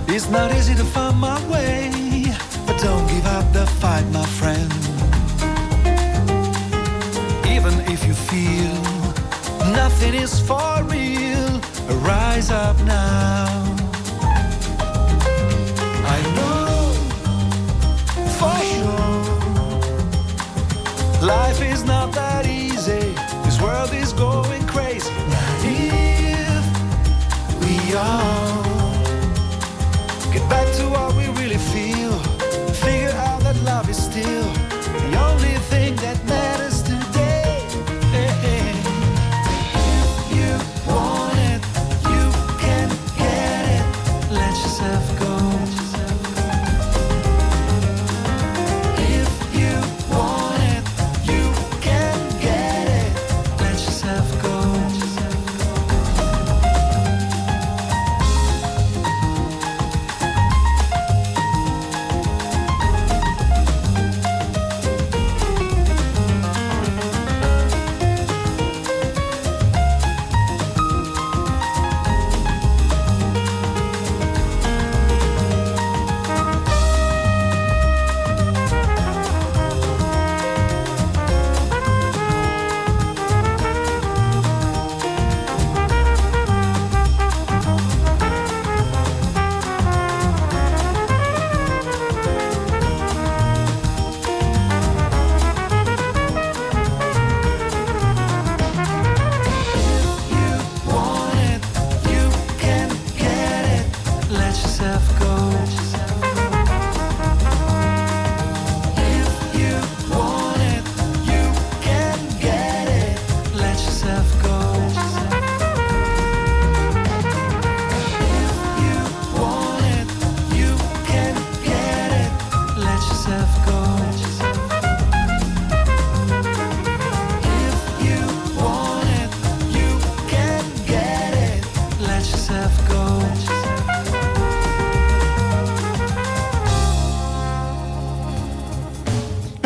[0.07, 1.91] it's not easy to find my way,
[2.65, 4.71] but don't give up the fight, my friend.
[7.55, 8.75] Even if you feel
[9.73, 11.61] nothing is for real,
[12.09, 13.47] rise up now.
[16.15, 16.93] I know
[18.39, 19.21] for sure
[21.25, 23.13] life is not that easy.
[23.45, 25.11] This world is going crazy.
[25.29, 26.01] Naive
[27.61, 28.40] we are
[30.81, 31.10] to all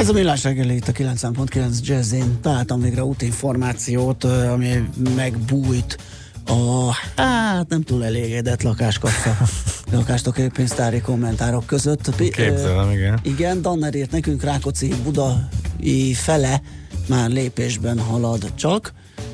[0.06, 2.40] Ez a millás reggeli itt a 9.9 Jazzin.
[2.42, 5.98] Találtam végre útinformációt, ami megbújt
[6.46, 6.92] a,
[7.22, 9.38] hát nem túl elégedett lakáskassa,
[9.92, 12.16] lakástoképénztári kommentárok között.
[12.16, 13.20] Képzelem, igen.
[13.24, 16.62] Igen, Danner írt nekünk Rákóczi budai fele
[17.08, 18.94] már lépésben halad csak,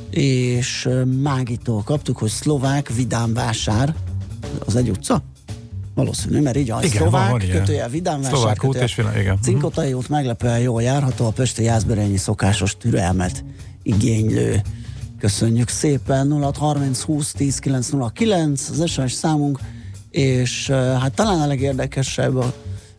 [0.10, 0.90] és
[1.22, 3.96] Mágitól kaptuk, hogy szlovák vidám vásár,
[4.66, 5.24] az egy utca?
[5.96, 6.84] Valószínű, mert így az.
[6.84, 9.38] Igen, szlovák, van, kötőjel vidám vásár, Szlovák kötőjel és vidám, igen.
[9.42, 13.44] Cinkotai út meglepően jól járható, a Pesti Jászberényi szokásos türelmet
[13.84, 14.62] igénylő.
[15.20, 19.60] Köszönjük szépen, 0 30 20 10 909 az SMS számunk,
[20.10, 22.54] és hát talán a legérdekesebb a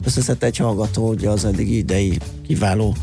[0.04, 2.96] összeszedte egy hallgató, ugye az eddig idei kiváló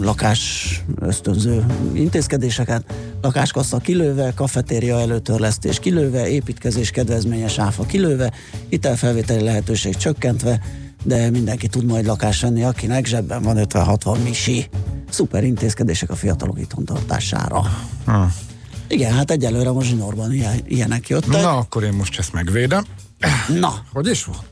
[0.00, 8.32] lakás ösztönző intézkedéseket, lakáskassa kilőve, kafetéria előtörlesztés kilőve, építkezés kedvezményes áfa kilőve,
[8.68, 10.60] hitelfelvételi lehetőség csökkentve,
[11.04, 14.68] de mindenki tud majd lakást venni, akinek zsebben van 50-60 misi.
[15.10, 17.62] Szuper intézkedések a fiatalok itthontartására.
[18.06, 18.12] Hm.
[18.88, 21.42] Igen, hát egyelőre a zsinórban ilyen, ilyenek jöttek.
[21.42, 22.84] Na, akkor én most ezt megvédem.
[23.60, 23.74] Na.
[23.92, 24.44] Hogy is volt?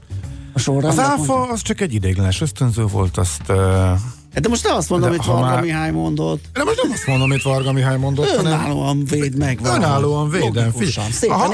[0.52, 0.98] A Az mondjuk.
[0.98, 3.43] áfa az csak egy ideiglenes ösztönző volt, azt...
[3.48, 3.90] Uh,
[4.35, 6.44] De most te azt mondom, hogy Varga már- Mihály mondott.
[6.52, 8.36] de most nem azt mondom, amit Varga Mihály mondott.
[8.39, 9.59] Önállóan véd meg.
[9.62, 10.65] Önállóan védem.
[10.73, 11.52] Logikusan, Szépen ha,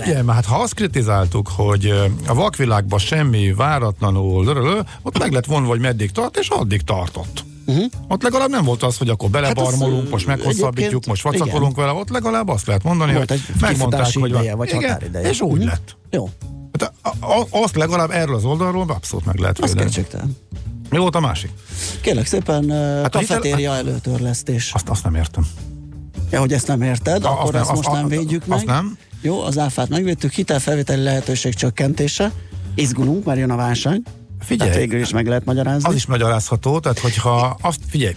[0.00, 1.92] figyelj, már, hát ha azt kritizáltuk, hogy
[2.26, 7.44] a vakvilágban semmi váratlanul, lörölö, ott meg lett vonva, hogy meddig tart, és addig tartott.
[7.66, 7.84] Uh-huh.
[8.08, 12.08] Ott legalább nem volt az, hogy akkor belebarmolunk, az, most meghosszabbítjuk, most vacakolunk vele, ott
[12.10, 15.66] legalább azt lehet mondani, Volt hogy megmondták, hogy ideje, vagy Igen, és úgy Mhm.
[15.66, 15.96] lett.
[16.10, 16.28] Jó.
[16.78, 19.80] Hát, a- a- azt legalább erről az oldalról abszolút meg lehet védeni.
[19.84, 20.36] kétségtelen.
[20.90, 21.50] Mi volt a másik?
[22.00, 24.70] Kérlek szépen, hát kafetéria előtörlesztés.
[24.72, 25.46] Azt, azt nem értem.
[26.30, 28.46] Ja, hogy ezt nem érted, A- akkor azt nem, ezt azt- most nem azt- védjük
[28.46, 28.56] meg.
[28.58, 28.98] azt nem.
[29.20, 32.32] Jó, az áfát megvédtük, hitelfelvételi lehetőség csökkentése.
[32.74, 34.00] Izgulunk, mert jön a válság.
[34.40, 34.70] Figyelj.
[34.70, 35.88] Tehát végül is meg lehet magyarázni.
[35.88, 38.16] Az is magyarázható, tehát hogyha azt figyelj,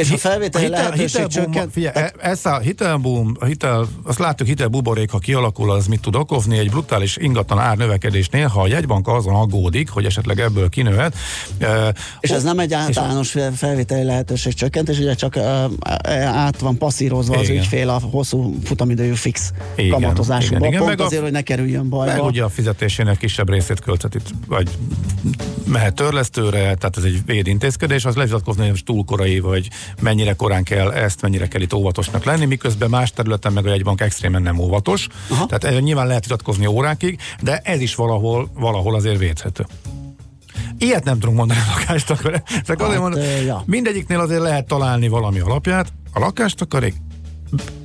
[0.00, 5.10] És a felvételi lehetőség hitelboom, csökkent- Figyelj, e- ez a hitelboom, hitel, azt látjuk, hitelbuborék,
[5.10, 9.88] ha kialakul, az mit tud okozni egy brutális ingatlan árnövekedésnél, ha a jegybank azon aggódik,
[9.88, 11.14] hogy esetleg ebből kinőhet.
[11.58, 15.44] e, És ez nem egy általános fel- felvételi lehetőség csökkentés, ugye csak uh,
[16.24, 17.56] át van passzírozva az Igen.
[17.62, 21.42] ügyfél a hosszú futamidejű fix Igen, kamatozásukba, igen, igen, pont meg a- azért, hogy ne
[21.42, 22.12] kerüljön bajba.
[22.12, 24.68] Meg ugye a fizetésének kisebb részét költhet itt, vagy
[25.64, 29.68] mehet törlesztőre, tehát ez egy védintézkedés, az levitatkozni, hogy túl korai, vagy
[30.00, 34.00] mennyire korán kell ezt, mennyire kell itt óvatosnak lenni, miközben más területen meg a jegybank
[34.00, 35.06] extrémen nem óvatos.
[35.28, 35.46] Aha.
[35.46, 39.66] Tehát erről nyilván lehet vitatkozni órákig, de ez is valahol, valahol azért védhető.
[40.78, 42.42] Ilyet nem tudunk mondani a lakástakarék.
[42.42, 43.62] Csak azért Hát, mondom, ö, ja.
[43.66, 45.92] mindegyiknél azért lehet találni valami alapját.
[46.12, 46.94] A lakástakarék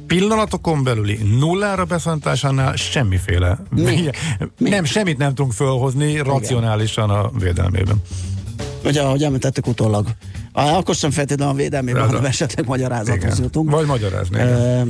[0.08, 3.60] pillanatokon belüli nullára beszántásánál semmiféle.
[3.70, 4.10] Mi?
[4.58, 8.02] Nem, semmit nem tudunk fölhozni racionálisan a védelmében.
[8.84, 10.08] Ugye, ahogy említettük utólag.
[10.58, 13.44] Ah, akkor sem feltétlenül a védelmében, Ez a- hanem esetleg magyarázathoz Igen.
[13.44, 13.70] jutunk.
[13.72, 14.40] Vagy magyarázni.
[14.40, 14.84] E,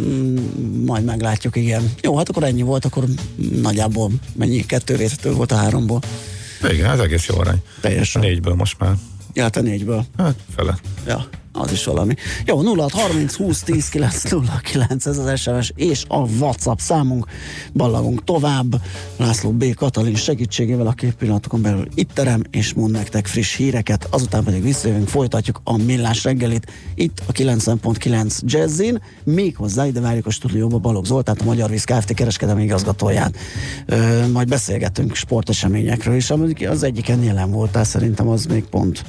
[0.85, 1.91] majd meglátjuk, igen.
[2.01, 3.03] Jó, hát akkor ennyi volt, akkor
[3.61, 4.65] nagyjából mennyi?
[4.65, 5.99] Kettő részlető volt a háromból.
[6.69, 7.61] Igen, ez egész jó arány.
[7.81, 8.21] Teljesen.
[8.21, 8.93] Négyből most már.
[9.33, 10.05] Ja, hát a négyből.
[10.17, 10.77] Hát, fele.
[11.07, 11.25] Ja,
[11.55, 12.15] az is valami.
[12.45, 17.25] Jó, 0 30 20 10 9 0 9, ez az SMS és a WhatsApp számunk.
[17.73, 18.81] Ballagunk tovább.
[19.17, 19.73] László B.
[19.73, 24.07] Katalin segítségével a két pillanatokon belül itt terem, és mond nektek friss híreket.
[24.09, 29.01] Azután pedig visszajövünk, folytatjuk a millás reggelit itt a 90.9 Jazzin.
[29.23, 32.13] Még hozzá ide várjuk a stúdióba Balogh Zoltát, a Magyar Víz Kft.
[32.13, 33.37] kereskedelmi igazgatóját.
[33.85, 39.03] Ö, majd beszélgetünk sporteseményekről is, amik az egyiken jelen voltál, szerintem az még pont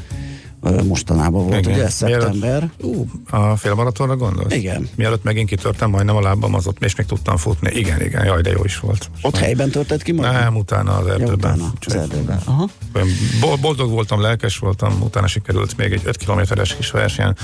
[0.85, 1.73] mostanában volt, Igen.
[1.73, 2.71] ugye, szeptember.
[2.83, 4.55] Ú, a félmaratonra gondolsz?
[4.55, 4.89] Igen.
[4.95, 7.71] Mielőtt megint kitörtem majdnem a lábam, az ott, és még tudtam futni.
[7.75, 9.11] Igen, igen, jaj, de jó is volt.
[9.23, 10.33] Ott helyben törted ki magad?
[10.33, 11.35] Nem, utána az erdőben.
[11.35, 12.41] utána az erdőben.
[12.45, 12.69] Aha.
[13.61, 17.37] Boldog voltam, lelkes voltam, utána sikerült még egy 5 kilométeres kis versenyen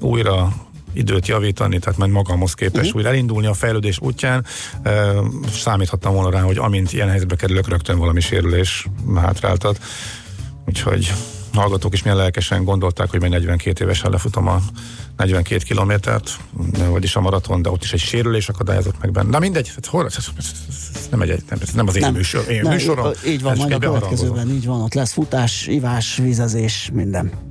[0.00, 0.52] újra
[0.92, 2.96] időt javítani, tehát majd magamhoz képest uh-huh.
[2.96, 4.44] újra elindulni a fejlődés útján.
[4.82, 5.12] E,
[5.52, 9.78] számíthattam volna rá, hogy amint ilyen helyzetbe kerülök, rögtön valami sérülés hátráltat.
[10.66, 11.12] Úgyhogy
[11.54, 14.60] hallgatók is milyen lelkesen gondolták, hogy még 42 évesen lefutom a
[15.16, 16.36] 42 kilométert,
[16.88, 19.28] vagyis a maraton, de ott is egy sérülés akadályozott meg benne.
[19.28, 20.28] Na mindegy, hát hol, ez,
[21.10, 23.10] nem, egy, nem, ez nem az én, műsor, én nem, műsorom.
[23.26, 27.50] Így van, majd a következőben, így van, ott lesz futás, ivás, vízezés, minden.